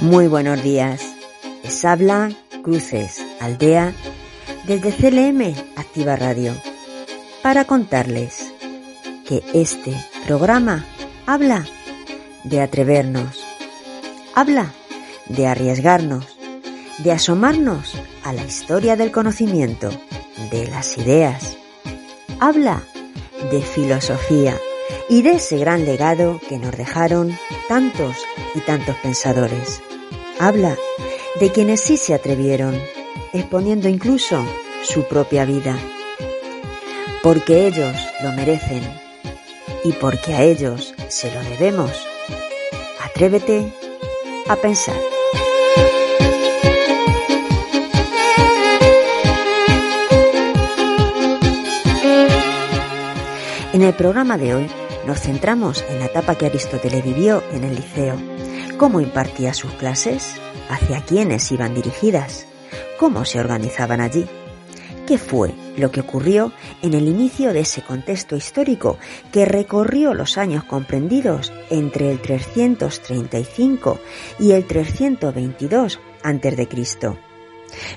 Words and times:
Muy 0.00 0.28
buenos 0.28 0.62
días. 0.62 1.02
Les 1.64 1.84
habla 1.84 2.30
Cruces, 2.62 3.20
Aldea, 3.40 3.92
desde 4.64 4.92
CLM 4.92 5.56
Activa 5.74 6.14
Radio, 6.14 6.54
para 7.42 7.64
contarles 7.64 8.54
que 9.26 9.42
este 9.54 9.92
programa 10.24 10.86
habla 11.26 11.66
de 12.44 12.60
atrevernos, 12.60 13.44
habla 14.36 14.72
de 15.26 15.48
arriesgarnos, 15.48 16.38
de 16.98 17.10
asomarnos 17.10 17.94
a 18.22 18.32
la 18.32 18.44
historia 18.44 18.94
del 18.94 19.10
conocimiento, 19.10 19.90
de 20.52 20.68
las 20.68 20.96
ideas, 20.96 21.56
habla 22.38 22.84
de 23.50 23.62
filosofía 23.62 24.56
y 25.08 25.22
de 25.22 25.32
ese 25.32 25.58
gran 25.58 25.84
legado 25.84 26.40
que 26.48 26.56
nos 26.58 26.76
dejaron 26.76 27.36
tantos 27.68 28.16
y 28.54 28.60
tantos 28.60 28.96
pensadores. 28.96 29.82
Habla 30.38 30.76
de 31.40 31.50
quienes 31.50 31.80
sí 31.80 31.96
se 31.96 32.14
atrevieron, 32.14 32.80
exponiendo 33.32 33.88
incluso 33.88 34.44
su 34.82 35.04
propia 35.04 35.44
vida. 35.44 35.78
Porque 37.22 37.66
ellos 37.66 37.94
lo 38.22 38.32
merecen 38.32 38.82
y 39.84 39.92
porque 39.92 40.34
a 40.34 40.42
ellos 40.42 40.94
se 41.08 41.32
lo 41.32 41.42
debemos. 41.42 41.90
Atrévete 43.04 43.72
a 44.48 44.56
pensar. 44.56 44.96
En 53.72 53.82
el 53.82 53.94
programa 53.94 54.36
de 54.38 54.54
hoy 54.54 54.66
nos 55.06 55.20
centramos 55.20 55.84
en 55.88 56.00
la 56.00 56.06
etapa 56.06 56.34
que 56.34 56.46
Aristóteles 56.46 57.04
vivió 57.04 57.44
en 57.52 57.62
el 57.62 57.76
liceo, 57.76 58.16
cómo 58.78 59.00
impartía 59.00 59.52
sus 59.54 59.72
clases, 59.72 60.40
hacia 60.70 61.04
quiénes 61.04 61.50
iban 61.50 61.74
dirigidas, 61.74 62.46
cómo 62.98 63.24
se 63.24 63.40
organizaban 63.40 64.00
allí, 64.00 64.26
qué 65.06 65.18
fue 65.18 65.52
lo 65.76 65.90
que 65.90 66.00
ocurrió 66.00 66.52
en 66.80 66.94
el 66.94 67.08
inicio 67.08 67.52
de 67.52 67.60
ese 67.60 67.82
contexto 67.82 68.36
histórico 68.36 68.96
que 69.32 69.44
recorrió 69.44 70.14
los 70.14 70.38
años 70.38 70.62
comprendidos 70.64 71.52
entre 71.70 72.12
el 72.12 72.20
335 72.20 73.98
y 74.38 74.52
el 74.52 74.64
322 74.64 76.00
a.C. 76.22 77.18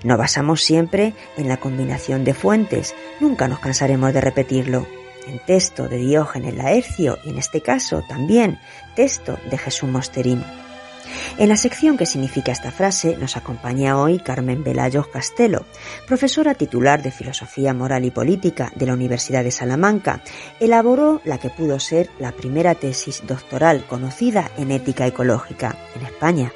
Nos 0.03 0.17
basamos 0.17 0.63
siempre 0.63 1.13
en 1.37 1.47
la 1.47 1.57
combinación 1.57 2.23
de 2.23 2.33
fuentes, 2.33 2.95
nunca 3.19 3.47
nos 3.47 3.59
cansaremos 3.59 4.13
de 4.13 4.21
repetirlo 4.21 4.87
en 5.27 5.39
texto 5.45 5.87
de 5.87 5.97
Diógenes 5.97 6.55
Laercio 6.55 7.19
y 7.23 7.29
en 7.29 7.37
este 7.37 7.61
caso 7.61 8.03
también 8.09 8.59
texto 8.95 9.37
de 9.49 9.57
Jesús 9.57 9.87
Mosterín. 9.87 10.43
En 11.37 11.49
la 11.49 11.57
sección 11.57 11.97
que 11.97 12.05
significa 12.05 12.51
esta 12.51 12.71
frase 12.71 13.17
nos 13.17 13.37
acompaña 13.37 13.99
hoy 13.99 14.19
Carmen 14.19 14.63
Velayos 14.63 15.07
Castelo, 15.07 15.65
profesora 16.07 16.55
titular 16.55 17.01
de 17.01 17.11
Filosofía 17.11 17.73
Moral 17.73 18.05
y 18.05 18.11
Política 18.11 18.71
de 18.75 18.85
la 18.85 18.93
Universidad 18.93 19.43
de 19.43 19.51
Salamanca. 19.51 20.21
Elaboró 20.59 21.21
la 21.25 21.37
que 21.37 21.49
pudo 21.49 21.79
ser 21.79 22.09
la 22.19 22.31
primera 22.31 22.75
tesis 22.75 23.23
doctoral 23.25 23.85
conocida 23.85 24.51
en 24.57 24.71
ética 24.71 25.07
ecológica 25.07 25.77
en 25.95 26.05
España. 26.05 26.53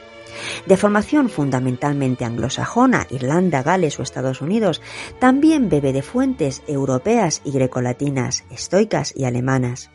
De 0.66 0.78
formación 0.78 1.30
fundamentalmente 1.30 2.26
anglosajona, 2.26 3.08
Irlanda, 3.10 3.64
Gales 3.64 4.00
o 4.00 4.04
Estados 4.04 4.42
Unidos, 4.42 4.82
también 5.20 5.70
bebe 5.70 5.94
de 5.94 6.02
fuentes 6.02 6.62
europeas 6.68 7.42
y 7.46 7.52
grecolatinas, 7.52 8.44
estoicas 8.50 9.14
y 9.16 9.26
alemanas. 9.26 9.92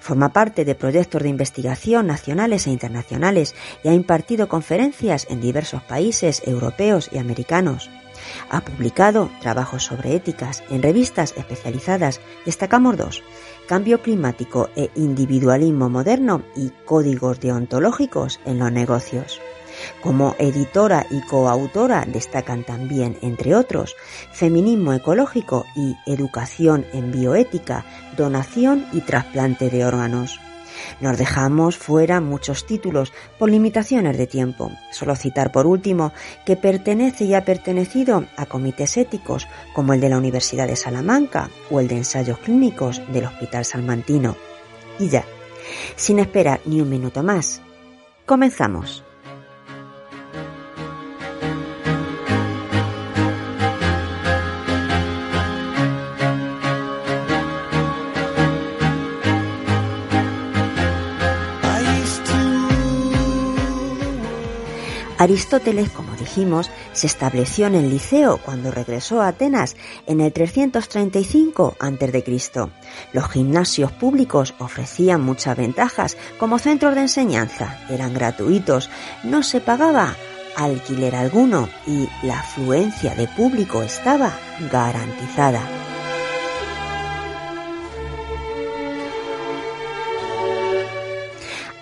Forma 0.00 0.32
parte 0.32 0.64
de 0.64 0.74
proyectos 0.74 1.22
de 1.22 1.28
investigación 1.28 2.06
nacionales 2.06 2.66
e 2.66 2.70
internacionales 2.70 3.54
y 3.82 3.88
ha 3.88 3.94
impartido 3.94 4.48
conferencias 4.48 5.26
en 5.30 5.40
diversos 5.40 5.82
países 5.82 6.42
europeos 6.46 7.10
y 7.12 7.18
americanos. 7.18 7.90
Ha 8.50 8.60
publicado 8.60 9.30
trabajos 9.40 9.84
sobre 9.84 10.14
éticas 10.14 10.62
en 10.70 10.82
revistas 10.82 11.34
especializadas. 11.36 12.20
Destacamos 12.44 12.96
dos, 12.96 13.22
Cambio 13.68 14.00
climático 14.00 14.70
e 14.76 14.88
individualismo 14.94 15.90
moderno 15.90 16.40
y 16.56 16.70
códigos 16.86 17.38
deontológicos 17.38 18.40
en 18.46 18.58
los 18.58 18.72
negocios. 18.72 19.42
Como 20.02 20.34
editora 20.38 21.06
y 21.10 21.20
coautora 21.22 22.04
destacan 22.06 22.64
también, 22.64 23.18
entre 23.22 23.54
otros, 23.54 23.96
Feminismo 24.32 24.92
ecológico 24.92 25.66
y 25.74 25.96
Educación 26.06 26.86
en 26.92 27.12
bioética, 27.12 27.84
donación 28.16 28.86
y 28.92 29.00
trasplante 29.00 29.70
de 29.70 29.84
órganos. 29.84 30.40
Nos 31.00 31.18
dejamos 31.18 31.76
fuera 31.76 32.20
muchos 32.20 32.66
títulos 32.66 33.12
por 33.38 33.50
limitaciones 33.50 34.16
de 34.16 34.26
tiempo. 34.26 34.70
Solo 34.90 35.16
citar 35.16 35.52
por 35.52 35.66
último 35.66 36.12
que 36.44 36.56
pertenece 36.56 37.24
y 37.24 37.34
ha 37.34 37.44
pertenecido 37.44 38.24
a 38.36 38.46
comités 38.46 38.96
éticos 38.96 39.46
como 39.74 39.92
el 39.92 40.00
de 40.00 40.08
la 40.08 40.18
Universidad 40.18 40.66
de 40.66 40.76
Salamanca 40.76 41.50
o 41.70 41.80
el 41.80 41.88
de 41.88 41.96
ensayos 41.96 42.38
clínicos 42.38 43.02
del 43.12 43.26
Hospital 43.26 43.64
Salmantino. 43.64 44.36
Y 44.98 45.08
ya, 45.08 45.24
sin 45.96 46.18
esperar 46.18 46.60
ni 46.64 46.80
un 46.80 46.90
minuto 46.90 47.22
más, 47.22 47.60
comenzamos. 48.26 49.04
Aristóteles, 65.18 65.90
como 65.90 66.14
dijimos, 66.14 66.70
se 66.92 67.08
estableció 67.08 67.66
en 67.66 67.74
el 67.74 67.90
Liceo 67.90 68.38
cuando 68.38 68.70
regresó 68.70 69.20
a 69.20 69.28
Atenas 69.28 69.76
en 70.06 70.20
el 70.20 70.32
335 70.32 71.76
a.C. 71.80 72.50
Los 73.12 73.28
gimnasios 73.28 73.90
públicos 73.90 74.54
ofrecían 74.60 75.20
muchas 75.20 75.56
ventajas 75.56 76.16
como 76.38 76.60
centros 76.60 76.94
de 76.94 77.02
enseñanza, 77.02 77.80
eran 77.90 78.14
gratuitos, 78.14 78.90
no 79.24 79.42
se 79.42 79.60
pagaba 79.60 80.14
alquiler 80.56 81.16
alguno 81.16 81.68
y 81.86 82.08
la 82.22 82.40
afluencia 82.40 83.14
de 83.14 83.26
público 83.28 83.82
estaba 83.82 84.32
garantizada. 84.70 85.62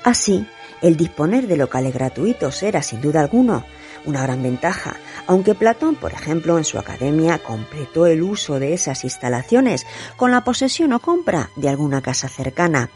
Así, 0.05 0.47
el 0.87 0.97
disponer 0.97 1.49
de 1.49 1.57
locales 1.57 1.93
gratuitos 1.93 2.63
era, 2.63 2.81
sin 2.81 3.01
duda 3.01 3.21
alguno, 3.21 3.65
una 4.05 4.23
gran 4.23 4.41
ventaja, 4.41 4.95
aunque 5.27 5.57
Platón, 5.57 5.97
por 5.97 6.13
ejemplo, 6.13 6.59
en 6.59 6.65
su 6.65 6.79
academia 6.79 7.39
completó 7.39 8.07
el 8.07 8.23
uso 8.23 8.61
de 8.61 8.73
esas 8.73 9.03
instalaciones 9.03 9.85
con 10.17 10.31
la 10.31 10.45
posesión 10.45 10.93
o 10.93 11.01
compra 11.01 11.51
de 11.57 11.69
alguna 11.69 12.03
casa 12.03 12.29
cercana. 12.29 12.89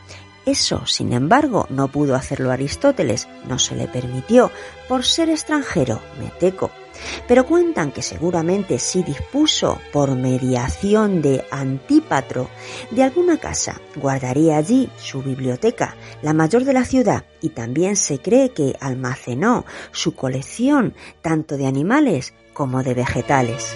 Eso, 0.46 0.86
sin 0.86 1.12
embargo, 1.12 1.66
no 1.68 1.88
pudo 1.88 2.14
hacerlo 2.14 2.52
Aristóteles, 2.52 3.26
no 3.48 3.58
se 3.58 3.74
le 3.74 3.88
permitió, 3.88 4.52
por 4.88 5.04
ser 5.04 5.28
extranjero, 5.28 6.00
meteco. 6.20 6.70
Pero 7.26 7.46
cuentan 7.46 7.92
que 7.92 8.02
seguramente 8.02 8.78
sí 8.78 9.02
dispuso, 9.02 9.78
por 9.92 10.14
mediación 10.14 11.22
de 11.22 11.44
Antípatro, 11.50 12.48
de 12.90 13.02
alguna 13.02 13.38
casa. 13.38 13.80
Guardaría 13.96 14.56
allí 14.56 14.88
su 14.96 15.22
biblioteca, 15.22 15.96
la 16.22 16.32
mayor 16.32 16.64
de 16.64 16.72
la 16.72 16.84
ciudad, 16.84 17.24
y 17.40 17.50
también 17.50 17.96
se 17.96 18.18
cree 18.18 18.50
que 18.50 18.76
almacenó 18.80 19.64
su 19.92 20.14
colección 20.14 20.94
tanto 21.22 21.56
de 21.56 21.66
animales 21.66 22.34
como 22.52 22.82
de 22.82 22.94
vegetales. 22.94 23.74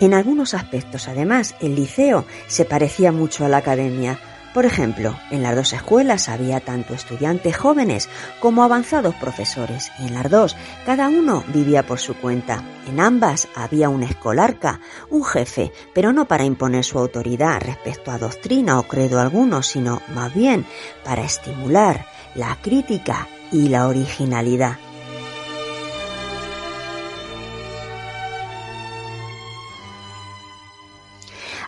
En 0.00 0.12
algunos 0.12 0.52
aspectos, 0.52 1.08
además, 1.08 1.54
el 1.60 1.76
liceo 1.76 2.26
se 2.46 2.64
parecía 2.64 3.12
mucho 3.12 3.44
a 3.44 3.48
la 3.48 3.58
academia. 3.58 4.18
Por 4.54 4.66
ejemplo, 4.66 5.18
en 5.32 5.42
las 5.42 5.56
dos 5.56 5.72
escuelas 5.72 6.28
había 6.28 6.60
tanto 6.60 6.94
estudiantes 6.94 7.56
jóvenes 7.56 8.08
como 8.38 8.62
avanzados 8.62 9.16
profesores, 9.16 9.90
y 9.98 10.06
en 10.06 10.14
las 10.14 10.30
dos 10.30 10.56
cada 10.86 11.08
uno 11.08 11.42
vivía 11.48 11.82
por 11.82 11.98
su 11.98 12.14
cuenta. 12.14 12.62
En 12.86 13.00
ambas 13.00 13.48
había 13.56 13.88
un 13.88 14.04
escolarca, 14.04 14.80
un 15.10 15.24
jefe, 15.24 15.72
pero 15.92 16.12
no 16.12 16.26
para 16.26 16.44
imponer 16.44 16.84
su 16.84 17.00
autoridad 17.00 17.60
respecto 17.62 18.12
a 18.12 18.18
doctrina 18.18 18.78
o 18.78 18.84
credo 18.84 19.18
alguno, 19.18 19.60
sino 19.60 20.02
más 20.14 20.32
bien 20.32 20.64
para 21.04 21.24
estimular 21.24 22.06
la 22.36 22.56
crítica 22.62 23.26
y 23.50 23.68
la 23.68 23.88
originalidad. 23.88 24.76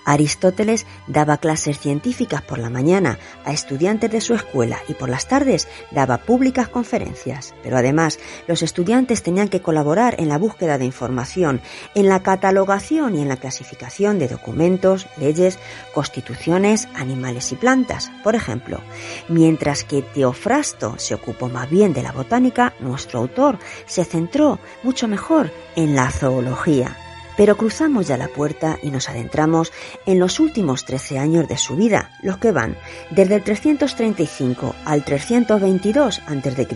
Aristóteles 0.06 0.86
daba 1.08 1.36
clases 1.38 1.80
científicas 1.80 2.40
por 2.40 2.58
la 2.58 2.70
mañana 2.70 3.18
a 3.44 3.52
estudiantes 3.52 4.10
de 4.10 4.20
su 4.20 4.34
escuela 4.34 4.78
y 4.88 4.94
por 4.94 5.08
las 5.08 5.26
tardes 5.26 5.68
daba 5.90 6.18
públicas 6.18 6.68
conferencias. 6.68 7.54
Pero 7.62 7.76
además, 7.76 8.20
los 8.46 8.62
estudiantes 8.62 9.24
tenían 9.24 9.48
que 9.48 9.60
colaborar 9.60 10.14
en 10.18 10.28
la 10.28 10.38
búsqueda 10.38 10.78
de 10.78 10.84
información, 10.84 11.60
en 11.96 12.08
la 12.08 12.22
catalogación 12.22 13.16
y 13.16 13.22
en 13.22 13.28
la 13.28 13.36
clasificación 13.36 14.20
de 14.20 14.28
documentos, 14.28 15.08
leyes, 15.18 15.58
constituciones, 15.92 16.88
animales 16.94 17.50
y 17.50 17.56
plantas, 17.56 18.10
por 18.22 18.36
ejemplo. 18.36 18.80
Mientras 19.28 19.82
que 19.82 20.02
Teofrasto 20.02 20.98
se 20.98 21.14
ocupó 21.14 21.48
más 21.48 21.68
bien 21.68 21.92
de 21.92 22.04
la 22.04 22.12
botánica, 22.12 22.74
nuestro 22.78 23.18
autor 23.18 23.58
se 23.86 24.04
centró 24.04 24.60
mucho 24.84 25.08
mejor 25.08 25.50
en 25.74 25.96
la 25.96 26.12
zoología. 26.12 26.96
Pero 27.36 27.56
cruzamos 27.56 28.06
ya 28.06 28.16
la 28.16 28.28
puerta 28.28 28.78
y 28.82 28.90
nos 28.90 29.08
adentramos 29.08 29.72
en 30.06 30.18
los 30.18 30.40
últimos 30.40 30.84
13 30.84 31.18
años 31.18 31.48
de 31.48 31.56
su 31.56 31.76
vida, 31.76 32.10
los 32.22 32.38
que 32.38 32.52
van 32.52 32.76
desde 33.10 33.36
el 33.36 33.42
335 33.42 34.74
al 34.84 35.04
322 35.04 36.22
a.C. 36.26 36.66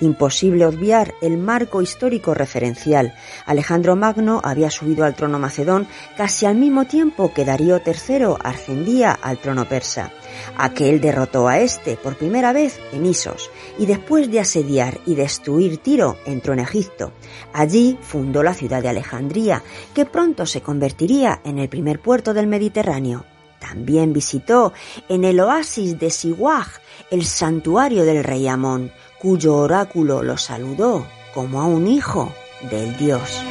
Imposible 0.00 0.64
obviar 0.64 1.14
el 1.20 1.36
marco 1.36 1.82
histórico 1.82 2.32
referencial. 2.32 3.14
Alejandro 3.44 3.96
Magno 3.96 4.40
había 4.42 4.70
subido 4.70 5.04
al 5.04 5.14
trono 5.14 5.38
macedón 5.38 5.86
casi 6.16 6.46
al 6.46 6.56
mismo 6.56 6.86
tiempo 6.86 7.32
que 7.34 7.44
Darío 7.44 7.80
III 7.84 8.36
ascendía 8.42 9.12
al 9.12 9.38
trono 9.38 9.68
persa. 9.68 10.10
Aquel 10.56 11.00
derrotó 11.00 11.48
a 11.48 11.58
este 11.58 11.96
por 11.96 12.16
primera 12.16 12.52
vez 12.52 12.80
en 12.92 13.04
Isos 13.04 13.50
y 13.78 13.86
después 13.86 14.30
de 14.30 14.40
asediar 14.40 14.98
y 15.06 15.14
destruir 15.14 15.78
Tiro 15.78 16.16
entró 16.24 16.54
en 16.54 16.60
Egipto. 16.60 17.12
Allí 17.52 17.98
fundó 18.00 18.42
la 18.42 18.54
ciudad 18.54 18.82
de 18.82 18.88
Alejandría, 18.88 19.62
que 19.94 20.06
pronto 20.06 20.46
se 20.46 20.62
convertiría 20.62 21.40
en 21.44 21.58
el 21.58 21.68
primer 21.68 22.00
puerto 22.00 22.32
del 22.32 22.46
Mediterráneo. 22.46 23.24
También 23.58 24.14
visitó 24.14 24.72
en 25.08 25.24
el 25.24 25.38
oasis 25.38 25.98
de 25.98 26.10
Siwaj 26.10 26.80
el 27.10 27.24
santuario 27.24 28.04
del 28.04 28.24
rey 28.24 28.48
Amón, 28.48 28.90
cuyo 29.20 29.56
oráculo 29.56 30.22
lo 30.22 30.38
saludó 30.38 31.06
como 31.34 31.60
a 31.60 31.66
un 31.66 31.86
hijo 31.86 32.32
del 32.70 32.96
dios. 32.96 33.44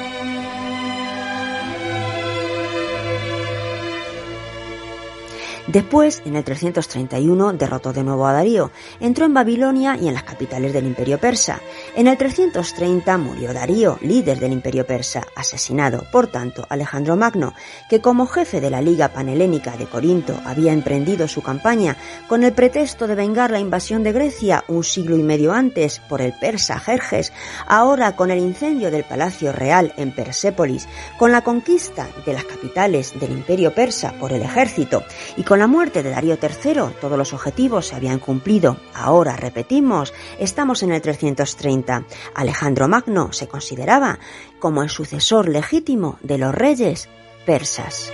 Después, 5.72 6.24
en 6.26 6.36
el 6.36 6.44
331, 6.44 7.54
derrotó 7.54 7.94
de 7.94 8.04
nuevo 8.04 8.26
a 8.26 8.34
Darío, 8.34 8.72
entró 9.00 9.28
en 9.28 9.36
Babilonia 9.36 9.96
y 10.02 10.08
en 10.08 10.16
las 10.16 10.24
capitales 10.24 10.74
del 10.74 10.88
imperio 10.88 11.20
persa. 11.20 11.60
En 11.96 12.08
el 12.08 12.18
330 12.18 13.16
murió 13.20 13.54
Darío, 13.54 14.00
líder 14.02 14.40
del 14.40 14.54
imperio 14.54 14.88
persa, 14.88 15.28
asesinado, 15.36 16.06
por 16.12 16.26
tanto, 16.26 16.66
Alejandro 16.70 17.16
Magno, 17.16 17.54
que 17.88 18.02
como 18.02 18.26
jefe 18.26 18.62
de 18.62 18.72
la 18.72 18.82
Liga 18.82 19.10
Panhelénica 19.10 19.78
de 19.78 19.86
Corinto 19.86 20.42
había 20.44 20.74
emprendido 20.74 21.28
su 21.28 21.44
campaña 21.44 21.98
con 22.28 22.44
el 22.44 22.54
pretexto 22.54 23.06
de 23.06 23.14
vengar 23.14 23.52
la 23.52 23.60
invasión 23.60 24.02
de 24.02 24.12
Grecia 24.12 24.64
un 24.70 24.84
siglo 24.84 25.18
y 25.18 25.22
medio 25.22 25.54
antes 25.54 26.00
por 26.10 26.24
el 26.24 26.34
persa 26.34 26.80
Jerjes, 26.80 27.32
ahora 27.68 28.16
con 28.16 28.32
el 28.32 28.40
incendio 28.40 28.90
del 28.90 29.04
Palacio 29.04 29.52
Real 29.52 29.94
en 29.98 30.16
Persépolis, 30.16 30.88
con 31.20 31.32
la 31.32 31.44
conquista 31.44 32.08
de 32.26 32.34
las 32.34 32.46
capitales 32.46 33.20
del 33.20 33.34
imperio 33.34 33.76
persa 33.76 34.14
por 34.14 34.34
el 34.34 34.42
ejército 34.42 35.04
y 35.38 35.44
con 35.44 35.59
la 35.60 35.68
muerte 35.68 36.04
de 36.04 36.12
Darío 36.12 36.38
III 36.42 36.96
todos 37.02 37.18
los 37.18 37.34
objetivos 37.34 37.88
se 37.88 37.96
habían 37.96 38.20
cumplido. 38.20 38.78
Ahora, 38.94 39.36
repetimos, 39.36 40.14
estamos 40.40 40.84
en 40.84 40.92
el 40.92 41.02
330. 41.02 42.06
Alejandro 42.34 42.88
Magno 42.88 43.34
se 43.34 43.48
consideraba 43.48 44.20
como 44.60 44.84
el 44.84 44.90
sucesor 44.90 45.50
legítimo 45.50 46.18
de 46.22 46.38
los 46.38 46.56
reyes 46.56 47.10
persas. 47.46 48.12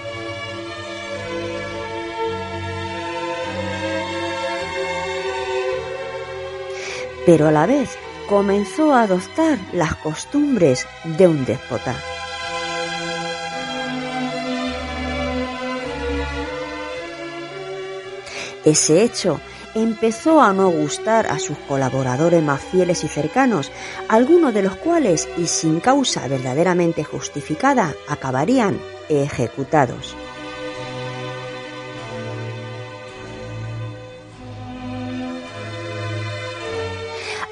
Pero 7.26 7.48
a 7.48 7.52
la 7.52 7.66
vez 7.66 7.96
comenzó 8.28 8.94
a 8.94 9.04
adoptar 9.04 9.60
las 9.72 9.96
costumbres 9.96 10.88
de 11.04 11.28
un 11.28 11.46
déspota. 11.46 11.96
Ese 18.66 19.04
hecho 19.04 19.40
empezó 19.76 20.42
a 20.42 20.52
no 20.54 20.70
gustar 20.70 21.28
a 21.28 21.38
sus 21.38 21.58
colaboradores 21.60 22.42
más 22.42 22.62
fieles 22.62 23.04
y 23.04 23.08
cercanos, 23.08 23.72
algunos 24.10 24.54
de 24.54 24.64
los 24.64 24.76
cuales, 24.78 25.30
y 25.38 25.46
sin 25.46 25.80
causa 25.80 26.28
verdaderamente 26.28 27.04
justificada, 27.04 27.94
acabarían 28.08 28.80
ejecutados. 29.08 30.16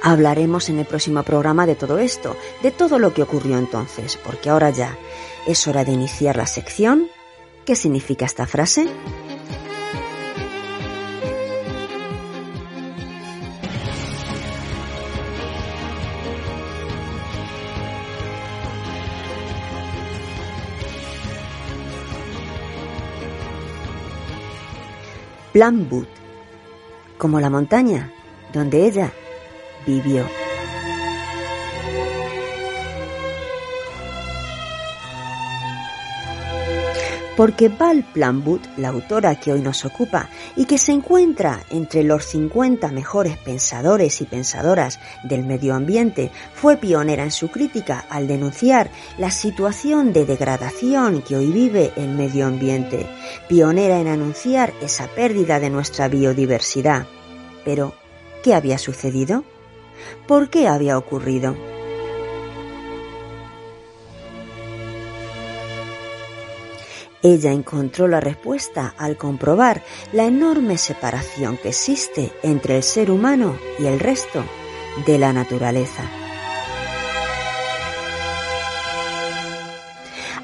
Hablaremos 0.01 0.67
en 0.67 0.79
el 0.79 0.85
próximo 0.85 1.23
programa 1.23 1.65
de 1.65 1.75
todo 1.75 1.99
esto, 1.99 2.35
de 2.61 2.71
todo 2.71 2.99
lo 2.99 3.13
que 3.13 3.21
ocurrió 3.21 3.57
entonces, 3.57 4.17
porque 4.17 4.49
ahora 4.49 4.69
ya 4.69 4.97
es 5.47 5.65
hora 5.67 5.85
de 5.85 5.93
iniciar 5.93 6.35
la 6.35 6.47
sección. 6.47 7.07
¿Qué 7.65 7.75
significa 7.77 8.25
esta 8.25 8.45
frase? 8.45 8.87
Plambut, 25.53 26.07
como 27.19 27.39
la 27.39 27.51
montaña 27.51 28.11
donde 28.51 28.87
ella 28.87 29.13
vivió. 29.85 30.25
Porque 37.35 37.69
Val 37.69 38.03
Plambut, 38.13 38.61
la 38.77 38.89
autora 38.89 39.35
que 39.35 39.51
hoy 39.51 39.61
nos 39.61 39.85
ocupa 39.85 40.29
y 40.55 40.65
que 40.65 40.77
se 40.77 40.91
encuentra 40.91 41.61
entre 41.69 42.03
los 42.03 42.25
50 42.25 42.91
mejores 42.91 43.37
pensadores 43.37 44.21
y 44.21 44.25
pensadoras 44.25 44.99
del 45.23 45.43
medio 45.43 45.73
ambiente, 45.73 46.31
fue 46.53 46.77
pionera 46.77 47.23
en 47.23 47.31
su 47.31 47.49
crítica 47.49 48.05
al 48.09 48.27
denunciar 48.27 48.89
la 49.17 49.31
situación 49.31 50.13
de 50.13 50.25
degradación 50.25 51.21
que 51.21 51.35
hoy 51.35 51.51
vive 51.51 51.91
el 51.95 52.09
medio 52.09 52.45
ambiente, 52.45 53.07
pionera 53.47 53.99
en 53.99 54.07
anunciar 54.07 54.73
esa 54.81 55.07
pérdida 55.07 55.59
de 55.59 55.69
nuestra 55.69 56.07
biodiversidad. 56.07 57.07
Pero, 57.65 57.95
¿qué 58.43 58.53
había 58.53 58.77
sucedido? 58.77 59.43
¿Por 60.27 60.49
qué 60.49 60.67
había 60.67 60.97
ocurrido? 60.97 61.72
Ella 67.25 67.53
encontró 67.53 68.09
la 68.09 68.19
respuesta 68.19 68.93
al 68.97 69.15
comprobar 69.15 69.81
la 70.11 70.25
enorme 70.25 70.77
separación 70.77 71.55
que 71.55 71.69
existe 71.69 72.33
entre 72.43 72.75
el 72.75 72.83
ser 72.83 73.09
humano 73.09 73.57
y 73.79 73.85
el 73.85 74.01
resto 74.01 74.43
de 75.05 75.17
la 75.17 75.31
naturaleza. 75.31 76.03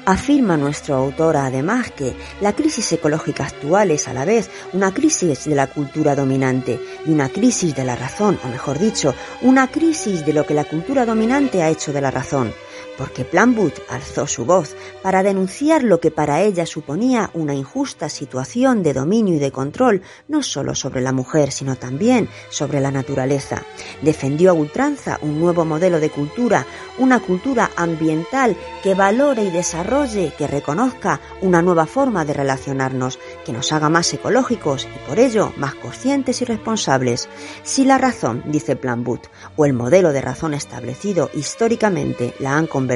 Afirma 0.06 0.56
nuestro 0.56 0.94
autor 0.94 1.36
además 1.36 1.90
que 1.90 2.16
la 2.40 2.54
crisis 2.54 2.90
ecológica 2.92 3.44
actual 3.44 3.90
es 3.90 4.08
a 4.08 4.14
la 4.14 4.24
vez 4.24 4.50
una 4.72 4.94
crisis 4.94 5.44
de 5.44 5.54
la 5.54 5.66
cultura 5.66 6.16
dominante 6.16 6.80
y 7.04 7.10
una 7.10 7.28
crisis 7.28 7.76
de 7.76 7.84
la 7.84 7.94
razón, 7.94 8.40
o 8.42 8.48
mejor 8.48 8.78
dicho, 8.78 9.14
una 9.42 9.68
crisis 9.68 10.24
de 10.24 10.32
lo 10.32 10.46
que 10.46 10.54
la 10.54 10.64
cultura 10.64 11.04
dominante 11.04 11.62
ha 11.62 11.68
hecho 11.68 11.92
de 11.92 12.00
la 12.00 12.10
razón 12.10 12.54
porque 13.00 13.24
Planwood 13.24 13.72
alzó 13.88 14.26
su 14.26 14.44
voz 14.44 14.76
para 15.02 15.22
denunciar 15.22 15.82
lo 15.82 16.00
que 16.00 16.10
para 16.10 16.42
ella 16.42 16.66
suponía 16.66 17.30
una 17.32 17.54
injusta 17.54 18.10
situación 18.10 18.82
de 18.82 18.92
dominio 18.92 19.36
y 19.36 19.38
de 19.38 19.50
control, 19.50 20.02
no 20.28 20.42
solo 20.42 20.74
sobre 20.74 21.00
la 21.00 21.10
mujer, 21.10 21.50
sino 21.50 21.76
también 21.76 22.28
sobre 22.50 22.78
la 22.78 22.90
naturaleza. 22.90 23.62
Defendió 24.02 24.50
a 24.50 24.52
ultranza 24.52 25.18
un 25.22 25.40
nuevo 25.40 25.64
modelo 25.64 25.98
de 25.98 26.10
cultura, 26.10 26.66
una 26.98 27.20
cultura 27.20 27.70
ambiental 27.74 28.54
que 28.82 28.94
valore 28.94 29.44
y 29.44 29.50
desarrolle, 29.50 30.34
que 30.36 30.46
reconozca 30.46 31.22
una 31.40 31.62
nueva 31.62 31.86
forma 31.86 32.26
de 32.26 32.34
relacionarnos, 32.34 33.18
que 33.46 33.54
nos 33.54 33.72
haga 33.72 33.88
más 33.88 34.12
ecológicos 34.12 34.86
y 34.94 35.08
por 35.08 35.18
ello 35.18 35.54
más 35.56 35.74
conscientes 35.74 36.42
y 36.42 36.44
responsables. 36.44 37.30
Si 37.62 37.86
la 37.86 37.96
razón, 37.96 38.42
dice 38.44 38.76
Planwood, 38.76 39.20
o 39.56 39.64
el 39.64 39.72
modelo 39.72 40.12
de 40.12 40.20
razón 40.20 40.52
establecido 40.52 41.30
históricamente 41.32 42.34
la 42.40 42.58
han 42.58 42.66
convertido 42.66 42.89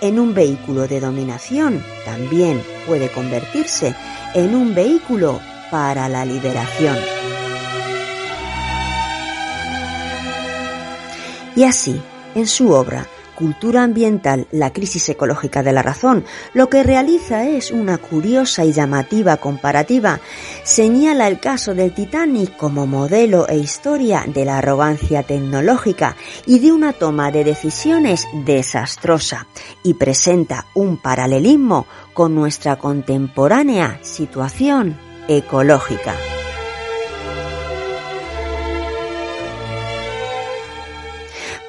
en 0.00 0.18
un 0.18 0.34
vehículo 0.34 0.88
de 0.88 1.00
dominación, 1.00 1.82
también 2.04 2.62
puede 2.86 3.08
convertirse 3.10 3.94
en 4.34 4.54
un 4.54 4.74
vehículo 4.74 5.40
para 5.70 6.08
la 6.08 6.24
liberación. 6.24 6.96
Y 11.54 11.64
así, 11.64 12.00
en 12.34 12.46
su 12.46 12.70
obra, 12.70 13.06
Cultura 13.40 13.84
Ambiental, 13.84 14.46
la 14.52 14.70
crisis 14.70 15.08
ecológica 15.08 15.62
de 15.62 15.72
la 15.72 15.80
razón, 15.80 16.26
lo 16.52 16.68
que 16.68 16.82
realiza 16.82 17.48
es 17.48 17.70
una 17.70 17.96
curiosa 17.96 18.66
y 18.66 18.72
llamativa 18.74 19.38
comparativa. 19.38 20.20
Señala 20.62 21.26
el 21.26 21.40
caso 21.40 21.74
del 21.74 21.94
Titanic 21.94 22.54
como 22.58 22.86
modelo 22.86 23.48
e 23.48 23.56
historia 23.56 24.24
de 24.26 24.44
la 24.44 24.58
arrogancia 24.58 25.22
tecnológica 25.22 26.16
y 26.44 26.58
de 26.58 26.70
una 26.70 26.92
toma 26.92 27.30
de 27.30 27.44
decisiones 27.44 28.28
desastrosa 28.44 29.46
y 29.82 29.94
presenta 29.94 30.66
un 30.74 30.98
paralelismo 30.98 31.86
con 32.12 32.34
nuestra 32.34 32.76
contemporánea 32.76 34.00
situación 34.02 34.98
ecológica. 35.28 36.14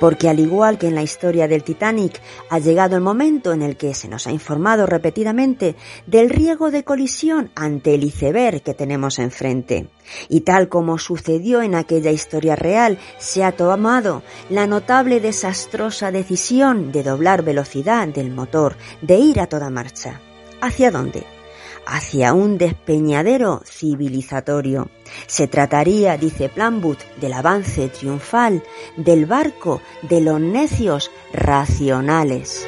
Porque 0.01 0.29
al 0.29 0.39
igual 0.39 0.79
que 0.79 0.87
en 0.87 0.95
la 0.95 1.03
historia 1.03 1.47
del 1.47 1.63
Titanic, 1.63 2.19
ha 2.49 2.57
llegado 2.57 2.95
el 2.95 3.03
momento 3.03 3.53
en 3.53 3.61
el 3.61 3.77
que 3.77 3.93
se 3.93 4.07
nos 4.07 4.25
ha 4.25 4.31
informado 4.31 4.87
repetidamente 4.87 5.75
del 6.07 6.31
riesgo 6.31 6.71
de 6.71 6.83
colisión 6.83 7.51
ante 7.53 7.93
el 7.93 8.03
iceberg 8.03 8.63
que 8.63 8.73
tenemos 8.73 9.19
enfrente. 9.19 9.89
Y 10.27 10.41
tal 10.41 10.69
como 10.69 10.97
sucedió 10.97 11.61
en 11.61 11.75
aquella 11.75 12.09
historia 12.09 12.55
real, 12.55 12.97
se 13.19 13.43
ha 13.43 13.51
tomado 13.51 14.23
la 14.49 14.65
notable 14.65 15.19
desastrosa 15.19 16.09
decisión 16.09 16.91
de 16.91 17.03
doblar 17.03 17.43
velocidad 17.43 18.07
del 18.07 18.31
motor, 18.31 18.77
de 19.03 19.19
ir 19.19 19.39
a 19.39 19.45
toda 19.45 19.69
marcha. 19.69 20.19
¿Hacia 20.61 20.89
dónde? 20.89 21.40
Hacia 21.85 22.33
un 22.33 22.57
despeñadero 22.57 23.61
civilizatorio. 23.65 24.89
Se 25.27 25.47
trataría, 25.47 26.17
dice 26.17 26.49
Planwood, 26.49 26.97
del 27.19 27.33
avance 27.33 27.89
triunfal 27.89 28.63
del 28.97 29.25
barco 29.25 29.81
de 30.01 30.21
los 30.21 30.39
necios 30.39 31.11
racionales. 31.33 32.65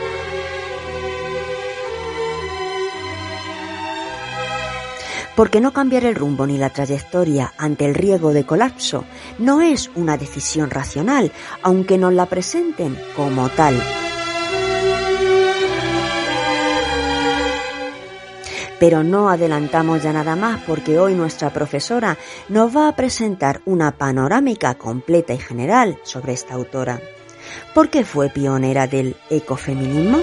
Porque 5.36 5.62
no 5.62 5.74
cambiar 5.74 6.06
el 6.06 6.16
rumbo 6.16 6.46
ni 6.46 6.58
la 6.58 6.70
trayectoria 6.70 7.54
ante 7.58 7.86
el 7.86 7.96
riesgo 7.96 8.34
de 8.34 8.46
colapso 8.46 9.04
no 9.40 9.62
es 9.62 9.90
una 9.96 10.16
decisión 10.16 10.70
racional, 10.70 11.32
aunque 11.64 11.98
nos 11.98 12.14
la 12.14 12.28
presenten 12.28 12.96
como 13.16 13.50
tal. 13.50 13.82
Pero 18.84 19.02
no 19.02 19.30
adelantamos 19.30 20.04
ya 20.04 20.12
nada 20.12 20.36
más 20.36 20.62
porque 20.68 21.00
hoy 21.00 21.14
nuestra 21.14 21.54
profesora 21.54 22.18
nos 22.50 22.76
va 22.76 22.90
a 22.90 22.96
presentar 22.98 23.62
una 23.64 23.94
panorámica 23.94 24.76
completa 24.76 25.34
y 25.34 25.38
general 25.38 25.98
sobre 26.04 26.34
esta 26.34 26.56
autora. 26.56 27.02
¿Por 27.74 27.90
qué 27.90 28.04
fue 28.04 28.28
pionera 28.28 28.86
del 28.88 29.16
ecofeminismo? 29.30 30.20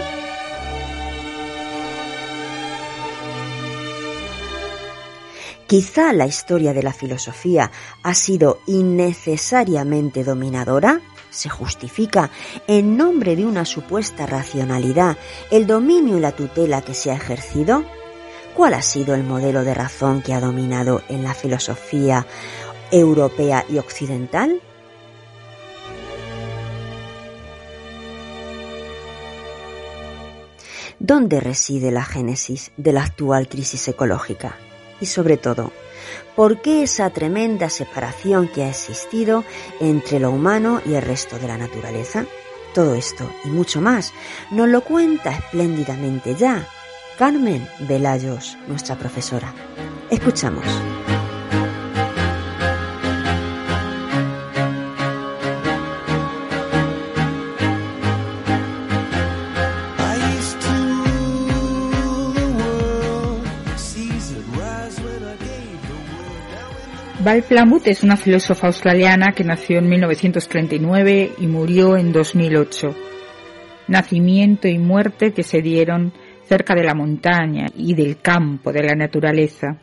Quizá 5.67 6.13
la 6.13 6.27
historia 6.27 6.75
de 6.75 6.83
la 6.83 6.93
filosofía 6.93 7.71
ha 8.03 8.13
sido 8.13 8.61
innecesariamente 8.67 10.23
dominadora, 10.23 11.01
se 11.31 11.49
justifica 11.49 12.29
en 12.67 12.99
nombre 12.99 13.37
de 13.37 13.47
una 13.47 13.65
supuesta 13.65 14.27
racionalidad 14.27 15.17
el 15.51 15.67
dominio 15.67 16.19
y 16.19 16.21
la 16.21 16.33
tutela 16.33 16.83
que 16.83 16.93
se 16.93 17.11
ha 17.11 17.15
ejercido. 17.15 17.85
¿Cuál 18.55 18.75
ha 18.75 18.83
sido 18.83 19.15
el 19.15 19.25
modelo 19.25 19.65
de 19.65 19.75
razón 19.75 20.23
que 20.23 20.35
ha 20.35 20.41
dominado 20.41 21.03
en 21.09 21.23
la 21.23 21.35
filosofía 21.35 22.27
europea 22.91 23.65
y 23.69 23.79
occidental? 23.79 24.61
¿Dónde 30.99 31.41
reside 31.41 31.91
la 31.91 32.05
génesis 32.05 32.73
de 32.77 32.93
la 32.93 33.05
actual 33.05 33.49
crisis 33.49 33.89
ecológica? 33.89 34.57
Y 35.01 35.07
sobre 35.07 35.39
todo, 35.39 35.73
¿por 36.37 36.61
qué 36.61 36.83
esa 36.83 37.09
tremenda 37.09 37.71
separación 37.71 38.49
que 38.49 38.65
ha 38.65 38.69
existido 38.69 39.45
entre 39.81 40.19
lo 40.21 40.31
humano 40.31 40.83
y 40.85 40.95
el 40.95 41.03
resto 41.03 41.39
de 41.39 41.49
la 41.49 41.57
naturaleza? 41.57 42.27
Todo 42.75 42.95
esto 42.95 43.29
y 43.45 43.49
mucho 43.49 43.81
más 43.81 44.13
nos 44.51 44.69
lo 44.69 44.83
cuenta 44.83 45.31
espléndidamente 45.31 46.35
ya 46.35 46.69
Carmen 47.21 47.69
Velayos, 47.81 48.57
nuestra 48.67 48.97
profesora. 48.97 49.53
Escuchamos. 50.09 50.65
Val 67.23 67.43
Plumwood 67.43 67.87
es 67.89 68.03
una 68.03 68.17
filósofa 68.17 68.69
australiana 68.69 69.33
que 69.37 69.45
nació 69.45 69.81
en 69.81 69.91
1939 69.91 71.33
y 71.37 71.47
murió 71.49 71.99
en 71.99 72.13
2008. 72.13 72.95
Nacimiento 73.89 74.69
y 74.69 74.79
muerte 74.79 75.35
que 75.35 75.43
se 75.43 75.61
dieron 75.61 76.15
cerca 76.51 76.75
de 76.75 76.83
la 76.83 76.97
montaña 76.97 77.67
y 77.77 77.95
del 77.95 78.21
campo, 78.21 78.73
de 78.73 78.83
la 78.83 78.97
naturaleza. 78.97 79.79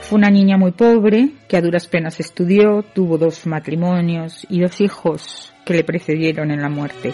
Fue 0.00 0.18
una 0.18 0.28
niña 0.28 0.56
muy 0.56 0.72
pobre 0.72 1.34
que 1.48 1.56
a 1.56 1.60
duras 1.60 1.86
penas 1.86 2.18
estudió, 2.18 2.82
tuvo 2.82 3.16
dos 3.16 3.46
matrimonios 3.46 4.44
y 4.50 4.60
dos 4.60 4.80
hijos 4.80 5.54
que 5.64 5.74
le 5.74 5.84
precedieron 5.84 6.50
en 6.50 6.60
la 6.60 6.68
muerte. 6.68 7.12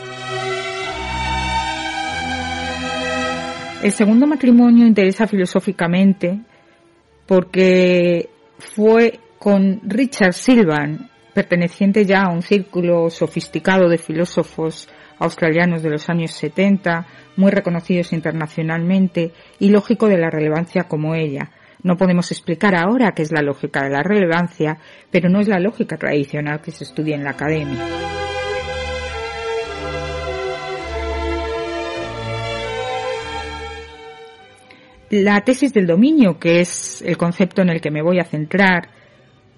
El 3.82 3.92
segundo 3.92 4.26
matrimonio 4.26 4.86
interesa 4.86 5.26
filosóficamente 5.26 6.40
porque 7.26 8.30
fue 8.58 9.20
con 9.38 9.82
Richard 9.84 10.32
Silvan, 10.32 11.10
perteneciente 11.34 12.06
ya 12.06 12.22
a 12.22 12.32
un 12.32 12.40
círculo 12.40 13.10
sofisticado 13.10 13.90
de 13.90 13.98
filósofos 13.98 14.88
australianos 15.18 15.82
de 15.82 15.90
los 15.90 16.08
años 16.08 16.32
70, 16.32 17.06
muy 17.36 17.50
reconocidos 17.50 18.12
internacionalmente 18.12 19.32
y 19.58 19.70
lógico 19.70 20.08
de 20.08 20.18
la 20.18 20.30
relevancia 20.30 20.84
como 20.84 21.14
ella. 21.14 21.50
No 21.82 21.96
podemos 21.96 22.30
explicar 22.32 22.74
ahora 22.74 23.12
qué 23.12 23.22
es 23.22 23.32
la 23.32 23.42
lógica 23.42 23.84
de 23.84 23.90
la 23.90 24.02
relevancia, 24.02 24.78
pero 25.10 25.28
no 25.28 25.40
es 25.40 25.48
la 25.48 25.60
lógica 25.60 25.96
tradicional 25.96 26.62
que 26.62 26.70
se 26.70 26.84
estudia 26.84 27.14
en 27.14 27.24
la 27.24 27.30
academia. 27.30 27.86
La 35.10 35.42
tesis 35.42 35.72
del 35.72 35.86
dominio, 35.86 36.38
que 36.38 36.60
es 36.60 37.02
el 37.02 37.16
concepto 37.16 37.62
en 37.62 37.68
el 37.68 37.80
que 37.80 37.90
me 37.90 38.02
voy 38.02 38.18
a 38.18 38.24
centrar, 38.24 38.88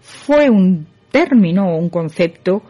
fue 0.00 0.50
un 0.50 0.86
término 1.10 1.68
o 1.68 1.78
un 1.78 1.88
concepto 1.88 2.62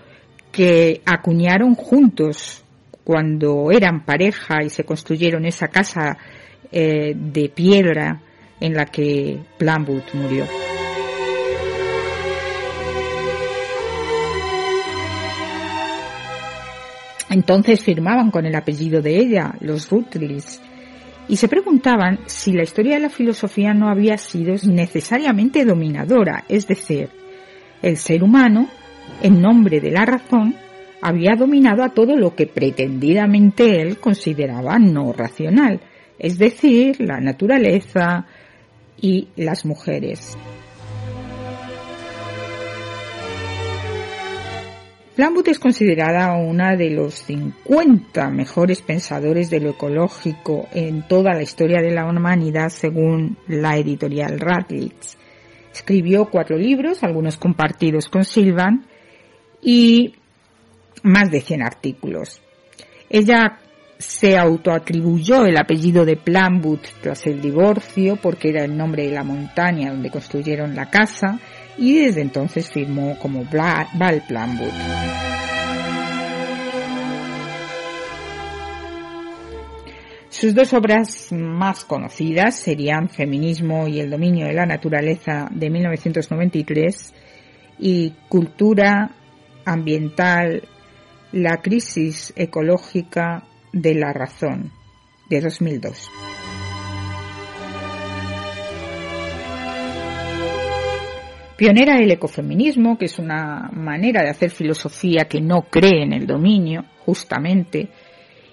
que 0.52 1.00
acuñaron 1.05 1.75
juntos 1.75 2.65
cuando 3.07 3.71
eran 3.71 4.05
pareja 4.05 4.65
y 4.65 4.69
se 4.69 4.83
construyeron 4.83 5.47
esa 5.47 5.69
casa 5.69 6.19
eh, 6.73 7.15
de 7.15 7.49
piedra 7.51 8.21
en 8.59 8.75
la 8.75 8.87
que 8.87 9.39
Planwood 9.57 10.03
murió. 10.15 10.45
Entonces 17.31 17.81
firmaban 17.81 18.33
con 18.33 18.45
el 18.45 18.57
apellido 18.57 19.01
de 19.01 19.17
ella, 19.21 19.55
los 19.61 19.89
Rutledge, 19.89 20.59
y 21.29 21.37
se 21.37 21.47
preguntaban 21.47 22.19
si 22.27 22.53
la 22.55 22.65
historia 22.65 22.95
de 22.95 23.03
la 23.03 23.11
filosofía 23.11 23.73
no 23.73 23.89
había 23.89 24.19
sido 24.19 24.57
necesariamente 24.65 25.65
dominadora, 25.65 26.43
es 26.49 26.67
decir, 26.67 27.09
el 27.83 27.99
ser 27.99 28.25
humano, 28.25 28.69
en 29.23 29.41
nombre 29.41 29.81
de 29.81 29.93
la 29.93 30.05
razón, 30.05 30.57
había 31.00 31.35
dominado 31.37 31.83
a 31.83 31.91
todo 31.91 32.17
lo 32.17 32.35
que 32.35 32.47
pretendidamente 32.47 33.81
él 33.81 33.99
consideraba 33.99 34.79
no 34.79 35.12
racional, 35.12 35.81
es 36.19 36.38
decir, 36.38 37.00
la 37.00 37.21
naturaleza 37.21 38.26
y 39.00 39.29
las 39.37 39.65
mujeres. 39.65 40.37
Plumwood 45.17 45.49
es 45.49 45.59
considerada 45.59 46.35
una 46.35 46.76
de 46.76 46.91
los 46.91 47.15
50 47.15 48.29
mejores 48.29 48.83
pensadores 48.83 49.49
de 49.49 49.61
lo 49.61 49.71
ecológico 49.71 50.69
en 50.75 51.09
toda 51.09 51.33
la 51.33 51.43
historia 51.43 51.81
de 51.81 51.91
la 51.91 52.05
humanidad 52.05 52.69
según 52.69 53.38
la 53.49 53.79
editorial 53.79 54.38
Radcliffe. 54.38 55.17
Escribió 55.73 56.26
cuatro 56.26 56.59
libros, 56.59 57.03
algunos 57.03 57.38
compartidos 57.38 58.11
con 58.11 58.25
Silvan, 58.25 58.87
y 59.62 60.15
más 61.03 61.31
de 61.31 61.41
100 61.41 61.62
artículos. 61.62 62.41
Ella 63.09 63.59
se 63.99 64.37
autoatribuyó 64.37 65.47
el 65.47 65.57
apellido 65.57 66.05
de 66.05 66.17
Plumwood 66.17 66.81
tras 67.00 67.26
el 67.26 67.41
divorcio 67.41 68.17
porque 68.17 68.50
era 68.50 68.65
el 68.65 68.76
nombre 68.76 69.07
de 69.07 69.15
la 69.15 69.25
montaña 69.25 69.91
donde 69.91 70.11
construyeron 70.11 70.75
la 70.75 70.91
casa 70.91 71.38
y 71.79 71.99
desde 71.99 72.21
entonces 72.21 72.71
firmó 72.71 73.19
como 73.19 73.45
Val 73.45 74.23
Plumwood. 74.26 75.17
Sus 80.29 80.55
dos 80.55 80.75
obras 80.75 81.33
más 81.33 81.87
conocidas 81.87 82.57
serían 82.57 83.09
Feminismo 83.09 83.88
y 83.88 84.00
el 84.00 84.11
dominio 84.11 84.47
de 84.47 84.53
la 84.53 84.67
naturaleza 84.67 85.49
de 85.50 85.71
1993 85.71 87.15
y 87.79 88.12
Cultura 88.29 89.12
ambiental, 89.65 90.62
la 91.37 91.59
crisis 91.59 92.33
ecológica 92.35 93.43
de 93.71 93.95
la 93.95 94.11
razón 94.14 94.73
de 95.28 95.43
2002. 95.43 96.11
Pionera 101.59 101.97
del 101.97 102.11
ecofeminismo, 102.11 102.97
que 102.97 103.05
es 103.05 103.19
una 103.19 103.69
manera 103.71 104.23
de 104.23 104.31
hacer 104.31 104.50
filosofía 104.50 105.26
que 105.28 105.43
no 105.43 105.66
cree 105.71 106.05
en 106.05 106.14
el 106.14 106.26
dominio, 106.26 106.87
justamente, 107.05 107.90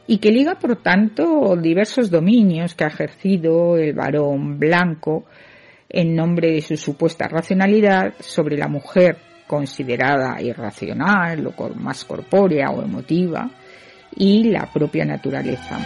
y 0.06 0.18
que 0.18 0.32
liga, 0.32 0.56
por 0.56 0.75
tanto, 0.82 1.56
diversos 1.56 2.12
dominios 2.12 2.75
que 2.75 2.84
ha 2.84 2.88
ejercido 2.88 3.78
el 3.78 3.94
varón 3.94 4.60
blanco 4.60 5.24
en 5.88 6.16
nombre 6.16 6.52
de 6.52 6.62
su 6.62 6.75
supuesta 6.75 7.30
racionalidad 7.30 8.13
sobre 8.20 8.58
la 8.58 8.68
mujer 8.68 9.33
considerada 9.48 10.42
irracional 10.42 11.54
o 11.56 11.70
más 11.76 12.06
corpórea 12.06 12.70
o 12.72 12.82
emotiva 12.82 13.50
y 14.16 14.46
la 14.46 14.66
propia 14.72 15.06
naturaleza. 15.06 15.80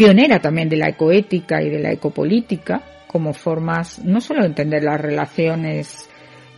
pionera 0.00 0.38
también 0.38 0.66
de 0.66 0.78
la 0.78 0.88
ecoética 0.88 1.60
y 1.60 1.68
de 1.68 1.78
la 1.78 1.92
ecopolítica 1.92 2.80
como 3.06 3.34
formas 3.34 3.98
no 3.98 4.18
solo 4.22 4.40
de 4.40 4.46
entender 4.46 4.82
las 4.82 4.98
relaciones 4.98 6.08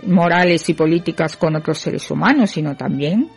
morales 0.06 0.68
y 0.68 0.74
políticas 0.74 1.36
con 1.36 1.56
otros 1.56 1.78
seres 1.78 2.08
humanos, 2.08 2.52
sino 2.52 2.76
también 2.76 3.28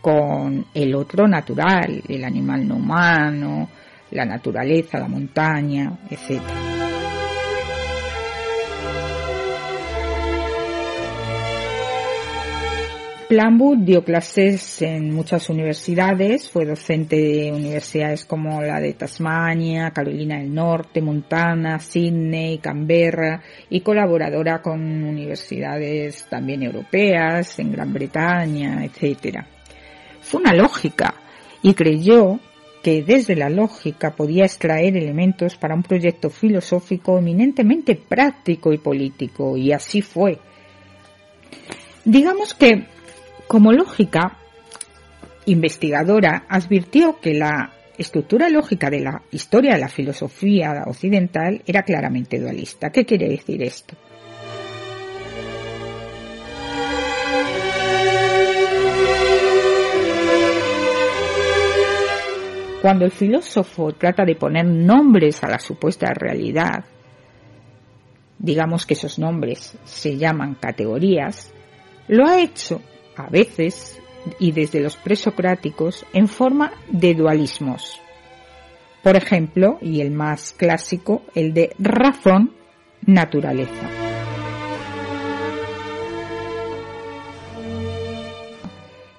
con 0.00 0.64
el 0.72 0.94
otro 0.94 1.26
natural, 1.26 2.02
el 2.08 2.22
animal 2.22 2.68
no 2.68 2.76
humano, 2.76 3.68
la 4.10 4.24
naturaleza, 4.24 4.98
la 4.98 5.08
montaña, 5.08 5.98
etc. 6.10 6.42
Plumwood 13.28 13.80
dio 13.80 14.02
clases 14.02 14.80
en 14.80 15.12
muchas 15.12 15.50
universidades, 15.50 16.48
fue 16.48 16.64
docente 16.64 17.16
de 17.16 17.52
universidades 17.52 18.24
como 18.24 18.62
la 18.62 18.80
de 18.80 18.94
Tasmania, 18.94 19.90
Carolina 19.90 20.38
del 20.38 20.54
Norte, 20.54 21.02
Montana, 21.02 21.78
Sydney, 21.78 22.56
Canberra 22.56 23.42
y 23.68 23.82
colaboradora 23.82 24.62
con 24.62 24.80
universidades 24.80 26.24
también 26.30 26.62
europeas, 26.62 27.58
en 27.58 27.72
Gran 27.72 27.92
Bretaña, 27.92 28.82
etc. 28.82 29.44
Fue 30.22 30.40
una 30.40 30.54
lógica 30.54 31.12
y 31.60 31.74
creyó 31.74 32.40
que 32.82 33.02
desde 33.02 33.36
la 33.36 33.50
lógica 33.50 34.14
podía 34.14 34.44
extraer 34.44 34.96
elementos 34.96 35.56
para 35.56 35.74
un 35.74 35.82
proyecto 35.82 36.30
filosófico 36.30 37.18
eminentemente 37.18 37.96
práctico 37.96 38.72
y 38.72 38.78
político, 38.78 39.56
y 39.56 39.72
así 39.72 40.02
fue. 40.02 40.38
Digamos 42.04 42.54
que 42.54 42.86
como 43.46 43.72
lógica 43.72 44.36
investigadora, 45.46 46.44
advirtió 46.48 47.18
que 47.20 47.34
la 47.34 47.72
estructura 47.96 48.48
lógica 48.48 48.90
de 48.90 49.00
la 49.00 49.22
historia 49.32 49.72
de 49.74 49.80
la 49.80 49.88
filosofía 49.88 50.84
occidental 50.86 51.62
era 51.66 51.82
claramente 51.82 52.38
dualista. 52.38 52.90
¿Qué 52.90 53.04
quiere 53.04 53.28
decir 53.28 53.62
esto? 53.62 53.96
Cuando 62.80 63.04
el 63.04 63.10
filósofo 63.10 63.92
trata 63.92 64.24
de 64.24 64.36
poner 64.36 64.64
nombres 64.64 65.42
a 65.42 65.48
la 65.48 65.58
supuesta 65.58 66.14
realidad, 66.14 66.84
digamos 68.38 68.86
que 68.86 68.94
esos 68.94 69.18
nombres 69.18 69.76
se 69.84 70.16
llaman 70.16 70.54
categorías, 70.54 71.52
lo 72.06 72.24
ha 72.24 72.40
hecho 72.40 72.80
a 73.16 73.28
veces 73.28 74.00
y 74.38 74.52
desde 74.52 74.78
los 74.80 74.96
presocráticos 74.96 76.06
en 76.12 76.28
forma 76.28 76.70
de 76.88 77.14
dualismos. 77.14 78.00
Por 79.02 79.16
ejemplo, 79.16 79.78
y 79.80 80.00
el 80.00 80.12
más 80.12 80.52
clásico, 80.52 81.22
el 81.34 81.52
de 81.54 81.74
razón-naturaleza. 81.78 84.17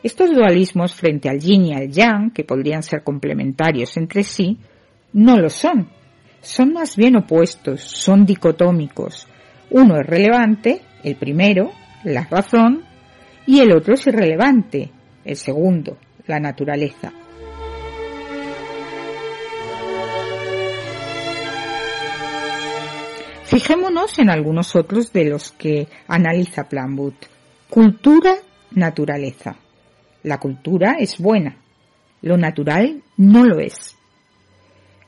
Estos 0.09 0.33
dualismos 0.33 0.95
frente 0.95 1.29
al 1.29 1.39
yin 1.39 1.67
y 1.67 1.73
al 1.75 1.91
yang, 1.91 2.31
que 2.31 2.43
podrían 2.43 2.81
ser 2.81 3.03
complementarios 3.03 3.95
entre 3.95 4.23
sí, 4.23 4.57
no 5.13 5.37
lo 5.37 5.51
son. 5.51 5.87
Son 6.41 6.73
más 6.73 6.95
bien 6.95 7.15
opuestos, 7.15 7.81
son 7.81 8.25
dicotómicos. 8.25 9.27
Uno 9.69 9.99
es 9.99 10.07
relevante, 10.07 10.81
el 11.03 11.15
primero, 11.15 11.69
la 12.03 12.23
razón, 12.23 12.85
y 13.45 13.59
el 13.59 13.71
otro 13.71 13.93
es 13.93 14.07
irrelevante, 14.07 14.89
el 15.23 15.35
segundo, 15.35 15.99
la 16.25 16.39
naturaleza. 16.39 17.13
Fijémonos 23.43 24.17
en 24.17 24.31
algunos 24.31 24.75
otros 24.75 25.13
de 25.13 25.25
los 25.25 25.51
que 25.51 25.87
analiza 26.07 26.67
Planwood. 26.67 27.13
Cultura, 27.69 28.33
naturaleza. 28.71 29.55
La 30.23 30.37
cultura 30.37 30.97
es 30.99 31.17
buena, 31.17 31.57
lo 32.21 32.37
natural 32.37 33.01
no 33.17 33.45
lo 33.45 33.59
es. 33.59 33.95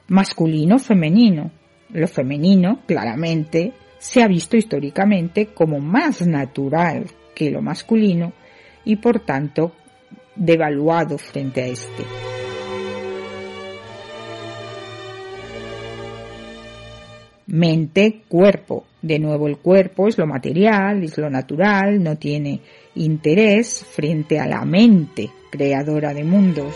Masculino, 0.08 0.80
femenino. 0.80 1.52
Lo 1.90 2.08
femenino, 2.08 2.82
claramente, 2.86 3.74
se 3.98 4.24
ha 4.24 4.28
visto 4.28 4.56
históricamente 4.56 5.48
como 5.48 5.80
más 5.80 6.26
natural 6.26 7.06
que 7.36 7.52
lo 7.52 7.62
masculino 7.62 8.32
y 8.86 8.96
por 8.96 9.20
tanto 9.20 9.74
devaluado 10.36 11.18
frente 11.18 11.62
a 11.62 11.68
este. 11.68 12.04
Mente, 17.48 18.22
cuerpo. 18.30 18.86
De 19.02 19.20
nuevo 19.20 19.48
el 19.48 19.58
cuerpo 19.58 20.08
es 20.08 20.18
lo 20.18 20.26
material, 20.26 21.04
es 21.04 21.18
lo 21.18 21.30
natural, 21.30 22.02
no 22.02 22.18
tiene 22.18 22.62
interés 22.96 23.84
frente 23.84 24.40
a 24.40 24.48
la 24.48 24.66
mente 24.66 25.30
creadora 25.50 26.14
de 26.14 26.24
mundos. 26.24 26.76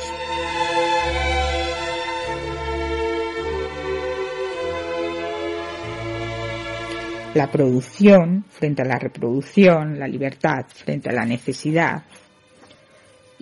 la 7.36 7.52
producción 7.52 8.46
frente 8.50 8.82
a 8.82 8.86
la 8.86 8.98
reproducción, 8.98 10.00
la 10.00 10.08
libertad 10.08 10.66
frente 10.70 11.10
a 11.10 11.12
la 11.12 11.26
necesidad 11.26 12.04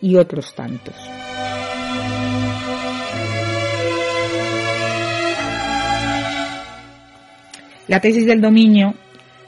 y 0.02 0.16
otros 0.16 0.56
tantos. 0.56 0.96
La 7.88 8.00
tesis 8.00 8.26
del 8.26 8.42
dominio 8.42 8.96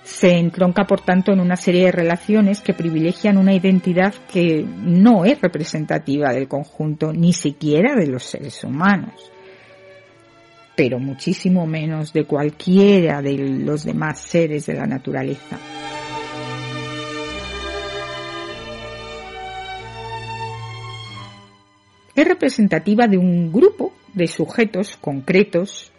se 0.05 0.37
entronca, 0.37 0.85
por 0.85 1.01
tanto, 1.01 1.33
en 1.33 1.39
una 1.39 1.55
serie 1.55 1.85
de 1.85 1.91
relaciones 1.91 2.61
que 2.61 2.75
privilegian 2.75 3.37
una 3.37 3.55
identidad 3.55 4.13
que 4.31 4.63
no 4.63 5.25
es 5.25 5.41
representativa 5.41 6.31
del 6.31 6.47
conjunto, 6.47 7.11
ni 7.11 7.33
siquiera 7.33 7.95
de 7.95 8.05
los 8.05 8.23
seres 8.23 8.63
humanos, 8.63 9.31
pero 10.75 10.99
muchísimo 10.99 11.65
menos 11.65 12.13
de 12.13 12.25
cualquiera 12.25 13.23
de 13.23 13.33
los 13.35 13.83
demás 13.83 14.19
seres 14.19 14.67
de 14.67 14.75
la 14.75 14.85
naturaleza. 14.85 15.57
Es 22.13 22.27
representativa 22.27 23.07
de 23.07 23.17
un 23.17 23.51
grupo 23.51 23.91
de 24.13 24.27
sujetos 24.27 24.97
concretos, 24.97 25.91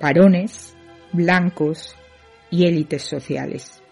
varones, 0.00 0.76
blancos, 1.12 1.96
y 2.50 2.66
élites 2.66 3.02
sociales. 3.02 3.82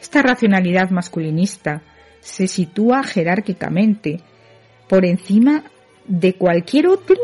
Esta 0.00 0.22
racionalidad 0.22 0.90
masculinista 0.90 1.82
se 2.20 2.48
sitúa 2.48 3.02
jerárquicamente 3.02 4.20
por 4.88 5.04
encima 5.04 5.64
de 6.06 6.34
cualquier 6.34 6.88
otro 6.88 7.16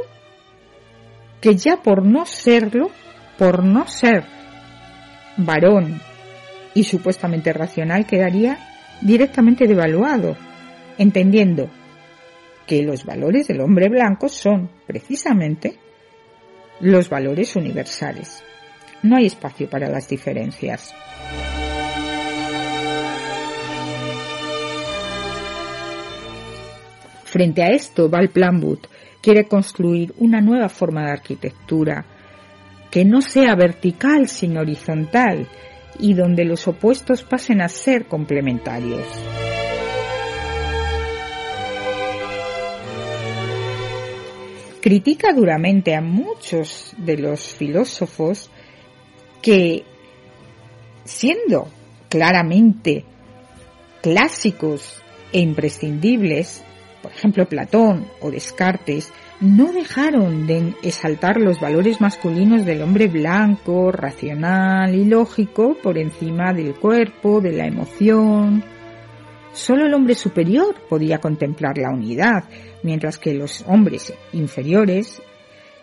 que 1.41 1.57
ya 1.57 1.83
por 1.83 2.05
no 2.05 2.27
serlo, 2.27 2.91
por 3.39 3.63
no 3.63 3.87
ser 3.87 4.25
varón 5.37 6.01
y 6.75 6.85
supuestamente 6.85 7.53
racional, 7.53 8.07
quedaría 8.07 8.59
directamente 9.01 9.67
devaluado, 9.67 10.37
entendiendo 10.99 11.71
que 12.67 12.83
los 12.83 13.05
valores 13.05 13.49
del 13.49 13.61
hombre 13.61 13.89
blanco 13.89 14.29
son 14.29 14.71
precisamente 14.87 15.79
los 16.81 17.09
valores 17.09 17.57
universales. 17.57 18.43
No 19.07 19.15
hay 19.15 19.27
espacio 19.27 19.71
para 19.71 19.89
las 19.89 20.09
diferencias. 20.09 20.93
Frente 27.23 27.63
a 27.63 27.69
esto, 27.69 28.09
Val 28.09 28.31
Plumwood 28.31 28.81
quiere 29.21 29.45
construir 29.45 30.13
una 30.19 30.41
nueva 30.41 30.69
forma 30.69 31.05
de 31.05 31.13
arquitectura 31.13 32.05
que 32.91 33.05
no 33.05 33.21
sea 33.21 33.55
vertical 33.55 34.27
sino 34.29 34.61
horizontal 34.61 35.47
y 36.01 36.15
donde 36.15 36.45
los 36.45 36.67
opuestos 36.67 37.23
pasen 37.23 37.61
a 37.61 37.69
ser 37.69 38.07
complementarios. 38.07 39.07
Critica 44.81 45.33
duramente 45.33 45.95
a 45.95 46.01
muchos 46.01 46.93
de 46.97 47.19
los 47.19 47.55
filósofos 47.55 48.51
que 49.47 49.85
siendo 51.05 51.69
claramente 52.09 53.05
clásicos 54.03 55.01
e 55.33 55.39
imprescindibles, 55.39 56.65
por 57.01 57.13
ejemplo 57.13 57.49
Platón 57.49 58.09
o 58.21 58.33
Descartes, 58.33 59.13
no 59.41 59.73
dejaron 59.73 60.49
de 60.49 60.75
exaltar 60.83 61.37
los 61.37 61.61
valores 61.61 62.01
masculinos 62.01 62.65
del 62.65 62.83
hombre 62.83 63.07
blanco, 63.07 63.93
racional 63.93 64.93
y 64.97 65.05
lógico 65.05 65.77
por 65.81 65.97
encima 65.97 66.53
del 66.53 66.75
cuerpo, 66.75 67.41
de 67.41 67.53
la 67.53 67.69
emoción. 67.69 68.65
Solo 69.53 69.87
el 69.87 69.95
hombre 69.95 70.17
superior 70.17 70.75
podía 70.89 71.19
contemplar 71.19 71.79
la 71.79 71.93
unidad, 71.93 72.49
mientras 72.83 73.17
que 73.17 73.33
los 73.33 73.63
hombres 73.69 74.13
inferiores 74.33 75.23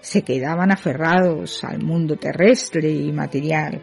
se 0.04 0.22
quedaban 0.22 0.70
aferrados 0.70 1.64
al 1.64 1.82
mundo 1.82 2.18
terrestre 2.18 2.92
y 2.92 3.12
material. 3.14 3.82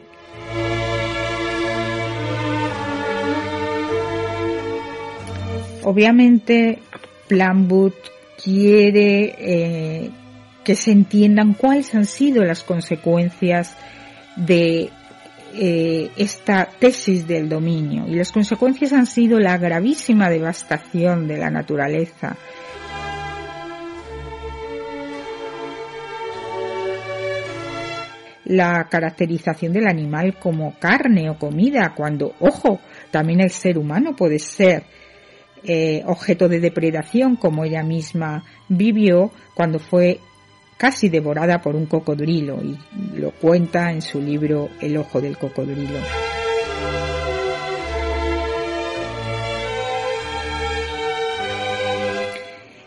Obviamente, 5.82 6.78
Planwood 7.26 7.94
quiere 8.36 9.34
eh, 9.38 10.10
que 10.62 10.76
se 10.76 10.92
entiendan 10.92 11.54
cuáles 11.54 11.94
han 11.94 12.04
sido 12.04 12.44
las 12.44 12.62
consecuencias 12.62 13.74
de 14.36 14.90
eh, 15.54 16.10
esta 16.18 16.66
tesis 16.66 17.26
del 17.26 17.48
dominio. 17.48 18.06
Y 18.06 18.14
las 18.16 18.30
consecuencias 18.30 18.92
han 18.92 19.06
sido 19.06 19.40
la 19.40 19.56
gravísima 19.56 20.28
devastación 20.28 21.26
de 21.26 21.38
la 21.38 21.48
naturaleza, 21.48 22.36
la 28.50 28.88
caracterización 28.90 29.72
del 29.72 29.86
animal 29.86 30.36
como 30.38 30.74
carne 30.78 31.30
o 31.30 31.38
comida, 31.38 31.94
cuando, 31.96 32.34
ojo, 32.40 32.80
también 33.12 33.40
el 33.40 33.50
ser 33.50 33.78
humano 33.78 34.16
puede 34.16 34.40
ser 34.40 34.82
eh, 35.62 36.02
objeto 36.04 36.48
de 36.48 36.58
depredación, 36.58 37.36
como 37.36 37.64
ella 37.64 37.84
misma 37.84 38.44
vivió 38.68 39.30
cuando 39.54 39.78
fue 39.78 40.18
casi 40.76 41.08
devorada 41.08 41.60
por 41.60 41.76
un 41.76 41.86
cocodrilo, 41.86 42.58
y 42.60 42.76
lo 43.16 43.30
cuenta 43.30 43.92
en 43.92 44.02
su 44.02 44.20
libro 44.20 44.68
El 44.80 44.96
ojo 44.96 45.20
del 45.20 45.38
cocodrilo. 45.38 46.39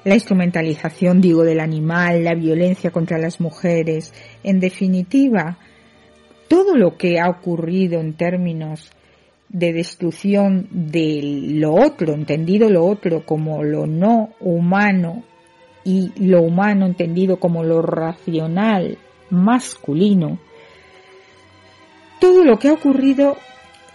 La 0.04 0.16
instrumentalización, 0.16 1.22
digo, 1.22 1.44
del 1.44 1.60
animal, 1.60 2.24
la 2.24 2.36
violencia 2.36 2.92
contra 2.92 3.18
las 3.18 3.40
mujeres, 3.40 4.14
en 4.44 4.60
definitiva, 4.60 5.58
todo 6.48 6.76
lo 6.76 6.98
que 6.98 7.20
ha 7.20 7.30
ocurrido 7.30 8.00
en 8.00 8.14
términos 8.14 8.92
de 9.50 9.72
destrucción 9.72 10.68
de 10.72 11.22
lo 11.22 11.74
otro, 11.74 12.14
entendido 12.14 12.70
lo 12.70 12.86
otro 12.86 13.26
como 13.26 13.64
lo 13.64 13.86
no 13.86 14.32
humano 14.40 15.24
y 15.86 16.12
lo 16.18 16.42
humano 16.42 16.86
entendido 16.86 17.38
como 17.38 17.64
lo 17.64 17.82
racional 17.82 18.98
masculino, 19.30 20.40
todo 22.20 22.44
lo 22.44 22.58
que 22.58 22.70
ha 22.70 22.74
ocurrido 22.74 23.38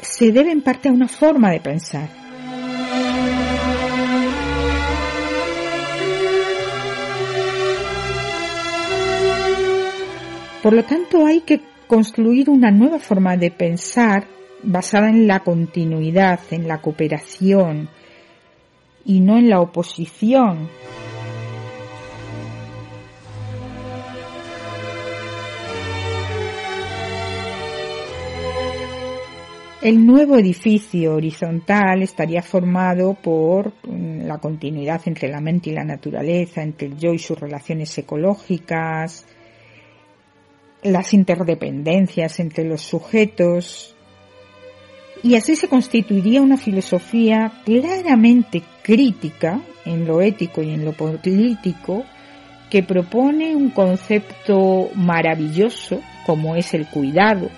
se 0.01 0.33
debe 0.33 0.53
en 0.53 0.63
parte 0.63 0.89
a 0.89 0.93
una 0.93 1.09
forma 1.09 1.51
de 1.51 1.61
pensar. 1.61 2.28
Por 10.69 10.77
lo 10.77 10.85
tanto, 10.85 11.25
hay 11.25 11.41
que 11.41 11.63
construir 11.87 12.51
una 12.51 12.71
nueva 12.71 12.99
forma 12.99 13.39
de 13.39 13.51
pensar 13.51 14.27
basada 14.63 15.09
en 15.09 15.27
la 15.27 15.41
continuidad, 15.41 16.41
en 16.51 16.69
la 16.69 16.83
cooperación 16.83 17.89
y 19.07 19.21
no 19.21 19.39
en 19.39 19.49
la 19.49 19.63
oposición. 19.63 20.69
El 29.81 30.05
nuevo 30.05 30.37
edificio 30.37 31.15
horizontal 31.15 32.03
estaría 32.03 32.43
formado 32.43 33.15
por 33.15 33.73
mm, 33.85 34.27
la 34.27 34.37
continuidad 34.37 35.01
entre 35.07 35.31
la 35.31 35.41
mente 35.41 35.71
y 35.71 35.73
la 35.73 35.85
naturaleza, 35.85 36.63
entre 36.63 36.89
el 36.89 36.99
yo 36.99 37.15
y 37.15 37.19
sus 37.19 37.41
relaciones 37.41 37.97
ecológicas, 37.97 39.25
las 40.83 41.13
interdependencias 41.15 42.41
entre 42.41 42.65
los 42.65 42.83
sujetos, 42.83 43.95
y 45.23 45.35
así 45.35 45.57
se 45.57 45.69
constituiría 45.69 46.41
una 46.41 46.57
filosofía 46.57 47.53
claramente 47.65 48.63
crítica 48.83 49.61
en 49.85 50.07
lo 50.07 50.21
ético 50.21 50.63
y 50.63 50.71
en 50.71 50.85
lo 50.85 50.93
político, 50.93 52.05
que 52.71 52.83
propone 52.83 53.57
un 53.57 53.71
concepto 53.71 54.91
maravilloso 54.95 56.01
como 56.27 56.55
es 56.55 56.75
el 56.75 56.87
cuidado, 56.87 57.49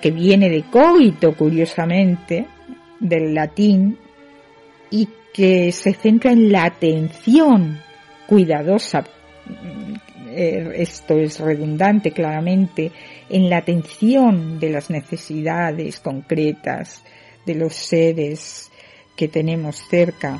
que 0.00 0.10
viene 0.10 0.48
de 0.48 0.62
coito, 0.62 1.34
curiosamente, 1.34 2.46
del 3.00 3.34
latín, 3.34 3.98
y 4.90 5.08
que 5.34 5.72
se 5.72 5.92
centra 5.92 6.32
en 6.32 6.50
la 6.50 6.64
atención 6.64 7.80
cuidadosa 8.26 9.04
eh, 10.40 10.82
esto 10.82 11.18
es 11.18 11.40
redundante 11.40 12.12
claramente, 12.12 12.92
en 13.28 13.50
la 13.50 13.56
atención 13.56 14.60
de 14.60 14.70
las 14.70 14.88
necesidades 14.88 15.98
concretas 15.98 17.02
de 17.44 17.56
los 17.56 17.74
seres 17.74 18.70
que 19.16 19.26
tenemos 19.26 19.82
cerca. 19.90 20.38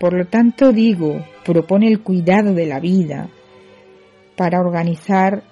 Por 0.00 0.14
lo 0.14 0.24
tanto, 0.24 0.72
digo, 0.72 1.22
propone 1.44 1.88
el 1.88 2.00
cuidado 2.00 2.54
de 2.54 2.64
la 2.64 2.80
vida 2.80 3.28
para 4.36 4.58
organizar 4.58 5.42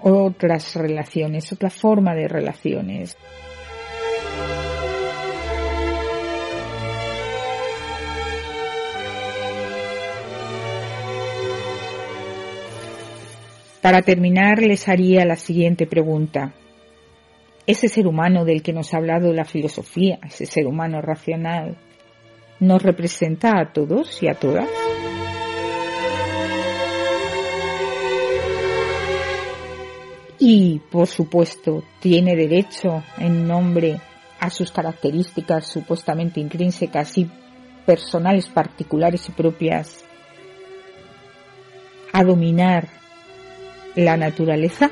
otras 0.00 0.74
relaciones, 0.74 1.52
otra 1.52 1.68
forma 1.68 2.14
de 2.14 2.28
relaciones. 2.28 3.18
Para 13.84 14.00
terminar, 14.00 14.62
les 14.62 14.88
haría 14.88 15.26
la 15.26 15.36
siguiente 15.36 15.86
pregunta. 15.86 16.54
Ese 17.66 17.90
ser 17.90 18.06
humano 18.06 18.46
del 18.46 18.62
que 18.62 18.72
nos 18.72 18.94
ha 18.94 18.96
hablado 18.96 19.30
la 19.34 19.44
filosofía, 19.44 20.18
ese 20.24 20.46
ser 20.46 20.66
humano 20.66 21.02
racional, 21.02 21.76
¿nos 22.60 22.82
representa 22.82 23.60
a 23.60 23.74
todos 23.74 24.22
y 24.22 24.28
a 24.28 24.36
todas? 24.36 24.70
Y, 30.38 30.80
por 30.90 31.06
supuesto, 31.06 31.84
tiene 32.00 32.34
derecho 32.36 33.02
en 33.18 33.46
nombre 33.46 34.00
a 34.40 34.48
sus 34.48 34.72
características 34.72 35.66
supuestamente 35.66 36.40
intrínsecas 36.40 37.18
y 37.18 37.30
personales 37.84 38.46
particulares 38.46 39.28
y 39.28 39.32
propias 39.32 40.06
a 42.14 42.24
dominar 42.24 43.03
la 43.94 44.16
naturaleza? 44.16 44.90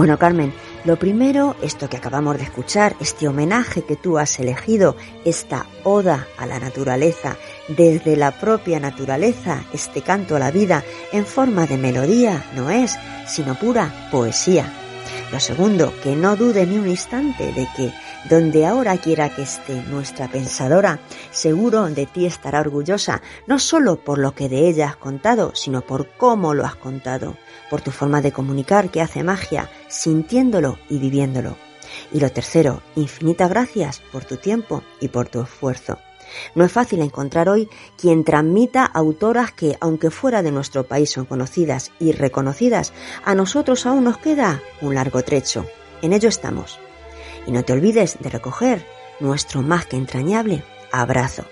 Bueno, 0.00 0.18
Carmen, 0.18 0.54
lo 0.86 0.98
primero, 0.98 1.56
esto 1.60 1.90
que 1.90 1.98
acabamos 1.98 2.38
de 2.38 2.44
escuchar, 2.44 2.96
este 3.00 3.28
homenaje 3.28 3.82
que 3.82 3.96
tú 3.96 4.16
has 4.16 4.40
elegido, 4.40 4.96
esta 5.26 5.66
oda 5.84 6.26
a 6.38 6.46
la 6.46 6.58
naturaleza, 6.58 7.36
desde 7.68 8.16
la 8.16 8.30
propia 8.30 8.80
naturaleza, 8.80 9.62
este 9.74 10.00
canto 10.00 10.36
a 10.36 10.38
la 10.38 10.50
vida 10.50 10.84
en 11.12 11.26
forma 11.26 11.66
de 11.66 11.76
melodía, 11.76 12.42
no 12.56 12.70
es, 12.70 12.98
sino 13.28 13.56
pura 13.56 14.08
poesía. 14.10 14.72
Lo 15.32 15.38
segundo, 15.38 15.92
que 16.02 16.16
no 16.16 16.34
dude 16.34 16.64
ni 16.64 16.78
un 16.78 16.88
instante 16.88 17.52
de 17.52 17.68
que 17.76 17.92
donde 18.30 18.64
ahora 18.64 18.96
quiera 18.96 19.28
que 19.28 19.42
esté 19.42 19.82
nuestra 19.82 20.28
pensadora, 20.28 20.98
seguro 21.30 21.84
de 21.90 22.06
ti 22.06 22.24
estará 22.24 22.60
orgullosa, 22.60 23.20
no 23.46 23.58
solo 23.58 23.96
por 23.96 24.18
lo 24.18 24.34
que 24.34 24.48
de 24.48 24.66
ella 24.66 24.88
has 24.88 24.96
contado, 24.96 25.52
sino 25.54 25.82
por 25.82 26.08
cómo 26.16 26.54
lo 26.54 26.64
has 26.64 26.76
contado, 26.76 27.36
por 27.70 27.80
tu 27.80 27.92
forma 27.92 28.20
de 28.20 28.32
comunicar 28.32 28.90
que 28.90 29.00
hace 29.00 29.22
magia, 29.22 29.70
sintiéndolo 29.88 30.78
y 30.90 30.98
viviéndolo. 30.98 31.56
Y 32.12 32.20
lo 32.20 32.30
tercero, 32.30 32.82
infinitas 32.96 33.48
gracias 33.48 34.02
por 34.12 34.24
tu 34.24 34.36
tiempo 34.36 34.82
y 35.00 35.08
por 35.08 35.28
tu 35.28 35.40
esfuerzo. 35.40 35.98
No 36.54 36.64
es 36.64 36.72
fácil 36.72 37.00
encontrar 37.00 37.48
hoy 37.48 37.68
quien 37.96 38.24
transmita 38.24 38.84
autoras 38.84 39.52
que, 39.52 39.76
aunque 39.80 40.10
fuera 40.10 40.42
de 40.42 40.52
nuestro 40.52 40.84
país 40.84 41.10
son 41.10 41.24
conocidas 41.24 41.92
y 41.98 42.12
reconocidas, 42.12 42.92
a 43.24 43.34
nosotros 43.34 43.86
aún 43.86 44.04
nos 44.04 44.18
queda 44.18 44.62
un 44.80 44.94
largo 44.94 45.22
trecho. 45.22 45.66
En 46.02 46.12
ello 46.12 46.28
estamos. 46.28 46.78
Y 47.46 47.52
no 47.52 47.64
te 47.64 47.72
olvides 47.72 48.18
de 48.20 48.30
recoger 48.30 48.86
nuestro 49.18 49.62
más 49.62 49.86
que 49.86 49.96
entrañable 49.96 50.62
abrazo. 50.92 51.44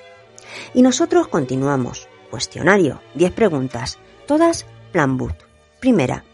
Y 0.74 0.83
nosotros 0.83 1.28
continuamos. 1.28 2.09
Cuestionario, 2.31 3.00
10 3.14 3.33
preguntas, 3.33 3.98
todas 4.26 4.66
plan 4.92 5.16
boot. 5.16 5.47
Primera. 5.80 6.24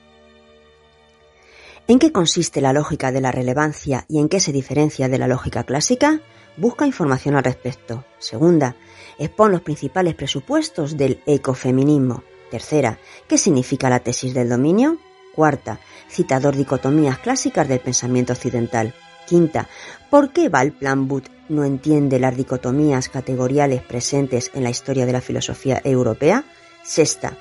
¿En 1.87 1.99
qué 1.99 2.13
consiste 2.13 2.63
la 2.63 2.73
lógica 2.73 3.13
de 3.13 3.21
la 3.21 3.31
relevancia 3.31 4.07
y 4.09 4.19
en 4.19 4.31
qué 4.31 4.41
se 4.41 4.53
diferencia 4.53 5.09
de 5.09 5.19
la 5.19 5.29
lógica 5.29 5.65
clásica? 5.65 6.21
Busca 6.57 6.87
información 6.87 7.37
al 7.37 7.45
respecto. 7.45 8.05
Segunda, 8.19 8.75
expon 9.19 9.53
los 9.53 9.61
principales 9.61 10.15
presupuestos 10.15 10.97
del 10.97 11.21
ecofeminismo. 11.27 12.23
Tercera, 12.51 12.99
¿qué 13.29 13.37
significa 13.37 13.91
la 13.91 14.01
tesis 14.01 14.33
del 14.33 14.49
dominio? 14.49 14.97
Cuarta, 15.35 15.79
cita 16.09 16.41
dos 16.41 16.57
dicotomías 16.57 17.19
clásicas 17.19 17.69
del 17.69 17.81
pensamiento 17.81 18.33
occidental. 18.33 18.95
Quinta, 19.27 19.69
¿por 20.11 20.33
qué 20.33 20.51
Plan 20.79 21.07
But 21.07 21.29
no 21.51 21.65
entiende 21.65 22.19
las 22.19 22.37
dicotomías 22.37 23.11
categoriales 23.11 23.83
presentes 23.83 24.51
en 24.55 24.63
la 24.63 24.71
historia 24.71 25.05
de 25.05 25.13
la 25.13 25.21
filosofía 25.21 25.83
europea? 25.85 26.45
Sexta, 26.83 27.37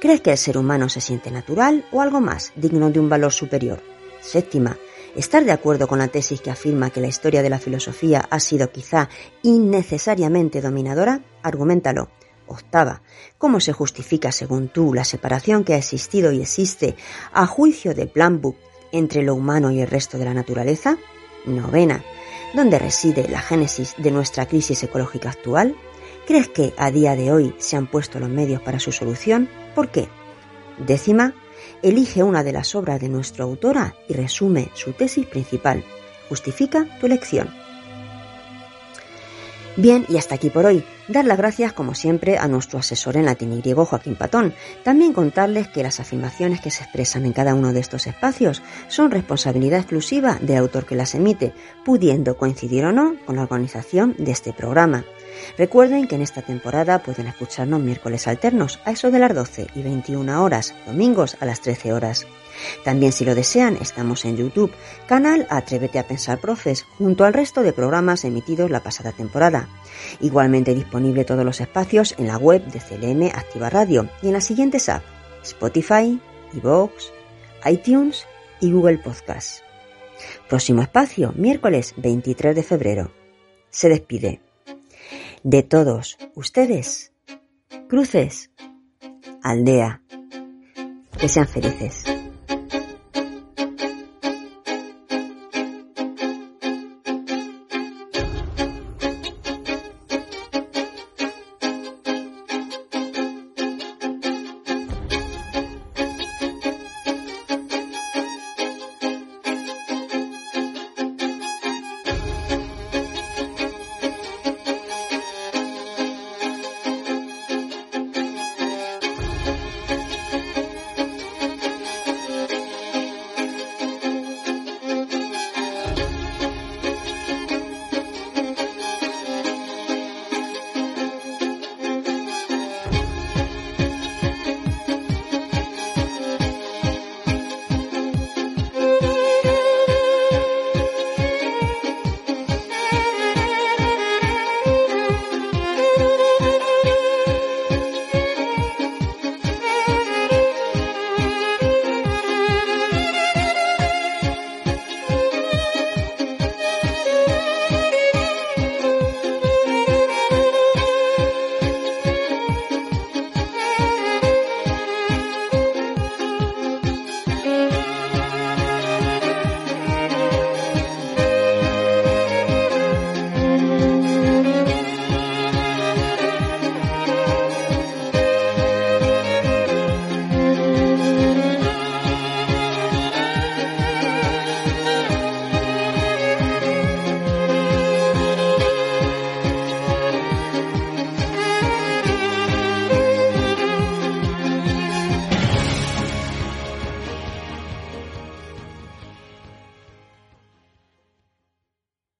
¿crees 0.00 0.20
que 0.20 0.32
el 0.32 0.38
ser 0.38 0.58
humano 0.58 0.88
se 0.88 1.00
siente 1.00 1.30
natural 1.30 1.84
o 1.92 2.00
algo 2.00 2.20
más, 2.20 2.52
digno 2.56 2.90
de 2.90 3.00
un 3.00 3.08
valor 3.08 3.32
superior? 3.32 3.82
Séptima, 4.20 4.76
¿estar 5.14 5.44
de 5.44 5.52
acuerdo 5.52 5.86
con 5.88 5.98
la 5.98 6.08
tesis 6.08 6.40
que 6.40 6.50
afirma 6.50 6.90
que 6.90 7.00
la 7.00 7.06
historia 7.06 7.42
de 7.42 7.50
la 7.50 7.58
filosofía 7.58 8.26
ha 8.30 8.40
sido 8.40 8.70
quizá 8.70 9.08
innecesariamente 9.42 10.60
dominadora? 10.60 11.22
Argumentalo. 11.42 12.08
Octava. 12.48 13.02
¿Cómo 13.38 13.60
se 13.60 13.72
justifica, 13.72 14.32
según 14.32 14.68
tú, 14.68 14.94
la 14.94 15.04
separación 15.04 15.64
que 15.64 15.74
ha 15.74 15.78
existido 15.78 16.32
y 16.32 16.40
existe, 16.40 16.96
a 17.32 17.46
juicio 17.46 17.94
de 17.94 18.06
Plan 18.06 18.40
Book, 18.40 18.56
entre 18.92 19.22
lo 19.22 19.34
humano 19.34 19.70
y 19.70 19.80
el 19.80 19.88
resto 19.88 20.18
de 20.18 20.26
la 20.26 20.34
naturaleza? 20.34 20.96
Novena. 21.44 22.04
¿Dónde 22.54 22.78
reside 22.78 23.28
la 23.28 23.40
génesis 23.40 23.94
de 23.98 24.10
nuestra 24.10 24.46
crisis 24.46 24.82
ecológica 24.82 25.30
actual? 25.30 25.76
¿Crees 26.26 26.48
que 26.48 26.72
a 26.76 26.90
día 26.90 27.14
de 27.14 27.32
hoy 27.32 27.54
se 27.58 27.76
han 27.76 27.86
puesto 27.86 28.18
los 28.18 28.28
medios 28.28 28.60
para 28.62 28.80
su 28.80 28.92
solución? 28.92 29.48
¿Por 29.76 29.90
qué? 29.90 30.08
Décima. 30.78 31.34
Elige 31.82 32.22
una 32.22 32.42
de 32.42 32.52
las 32.52 32.74
obras 32.74 32.98
de 32.98 33.10
nuestra 33.10 33.44
autora 33.44 33.94
y 34.08 34.14
resume 34.14 34.70
su 34.72 34.94
tesis 34.94 35.26
principal. 35.26 35.84
Justifica 36.30 36.86
tu 36.98 37.04
elección. 37.04 37.50
Bien, 39.76 40.06
y 40.08 40.16
hasta 40.16 40.36
aquí 40.36 40.48
por 40.48 40.64
hoy. 40.64 40.82
Dar 41.08 41.26
las 41.26 41.36
gracias, 41.36 41.74
como 41.74 41.94
siempre, 41.94 42.38
a 42.38 42.48
nuestro 42.48 42.78
asesor 42.78 43.18
en 43.18 43.26
latín 43.26 43.52
y 43.52 43.60
griego, 43.60 43.84
Joaquín 43.84 44.16
Patón. 44.16 44.54
También 44.82 45.12
contarles 45.12 45.68
que 45.68 45.82
las 45.82 46.00
afirmaciones 46.00 46.62
que 46.62 46.70
se 46.70 46.82
expresan 46.82 47.26
en 47.26 47.34
cada 47.34 47.54
uno 47.54 47.74
de 47.74 47.80
estos 47.80 48.06
espacios 48.06 48.62
son 48.88 49.10
responsabilidad 49.10 49.80
exclusiva 49.80 50.38
del 50.40 50.56
autor 50.56 50.86
que 50.86 50.96
las 50.96 51.14
emite, 51.14 51.52
pudiendo 51.84 52.38
coincidir 52.38 52.86
o 52.86 52.92
no 52.92 53.16
con 53.26 53.36
la 53.36 53.42
organización 53.42 54.14
de 54.18 54.30
este 54.32 54.54
programa. 54.54 55.04
Recuerden 55.58 56.06
que 56.06 56.16
en 56.16 56.22
esta 56.22 56.42
temporada 56.42 57.02
pueden 57.02 57.26
escucharnos 57.26 57.80
miércoles 57.80 58.26
alternos 58.26 58.80
a 58.84 58.92
eso 58.92 59.10
de 59.10 59.18
las 59.18 59.34
12 59.34 59.68
y 59.74 59.82
21 59.82 60.42
horas, 60.42 60.74
domingos 60.86 61.36
a 61.40 61.46
las 61.46 61.60
13 61.60 61.92
horas. 61.92 62.26
También 62.84 63.12
si 63.12 63.24
lo 63.24 63.34
desean, 63.34 63.76
estamos 63.80 64.24
en 64.24 64.36
YouTube, 64.36 64.72
canal 65.06 65.46
Atrévete 65.50 65.98
a 65.98 66.06
Pensar 66.06 66.38
Profes, 66.38 66.84
junto 66.98 67.24
al 67.24 67.34
resto 67.34 67.62
de 67.62 67.72
programas 67.72 68.24
emitidos 68.24 68.70
la 68.70 68.80
pasada 68.80 69.12
temporada. 69.12 69.68
Igualmente 70.20 70.74
disponible 70.74 71.24
todos 71.24 71.44
los 71.44 71.60
espacios 71.60 72.14
en 72.18 72.26
la 72.26 72.38
web 72.38 72.64
de 72.66 72.80
CLM 72.80 73.30
Activa 73.34 73.70
Radio 73.70 74.08
y 74.22 74.28
en 74.28 74.32
las 74.32 74.44
siguientes 74.44 74.88
apps, 74.88 75.06
Spotify, 75.42 76.18
iVoox, 76.54 76.92
iTunes 77.66 78.26
y 78.60 78.72
Google 78.72 78.98
Podcast. 78.98 79.60
Próximo 80.48 80.82
espacio, 80.82 81.32
miércoles 81.36 81.94
23 81.98 82.54
de 82.54 82.62
febrero. 82.62 83.10
Se 83.70 83.88
despide. 83.88 84.45
De 85.48 85.62
todos 85.62 86.18
ustedes, 86.34 87.12
cruces, 87.88 88.50
aldea. 89.44 90.02
Que 91.20 91.28
sean 91.28 91.46
felices. 91.46 92.02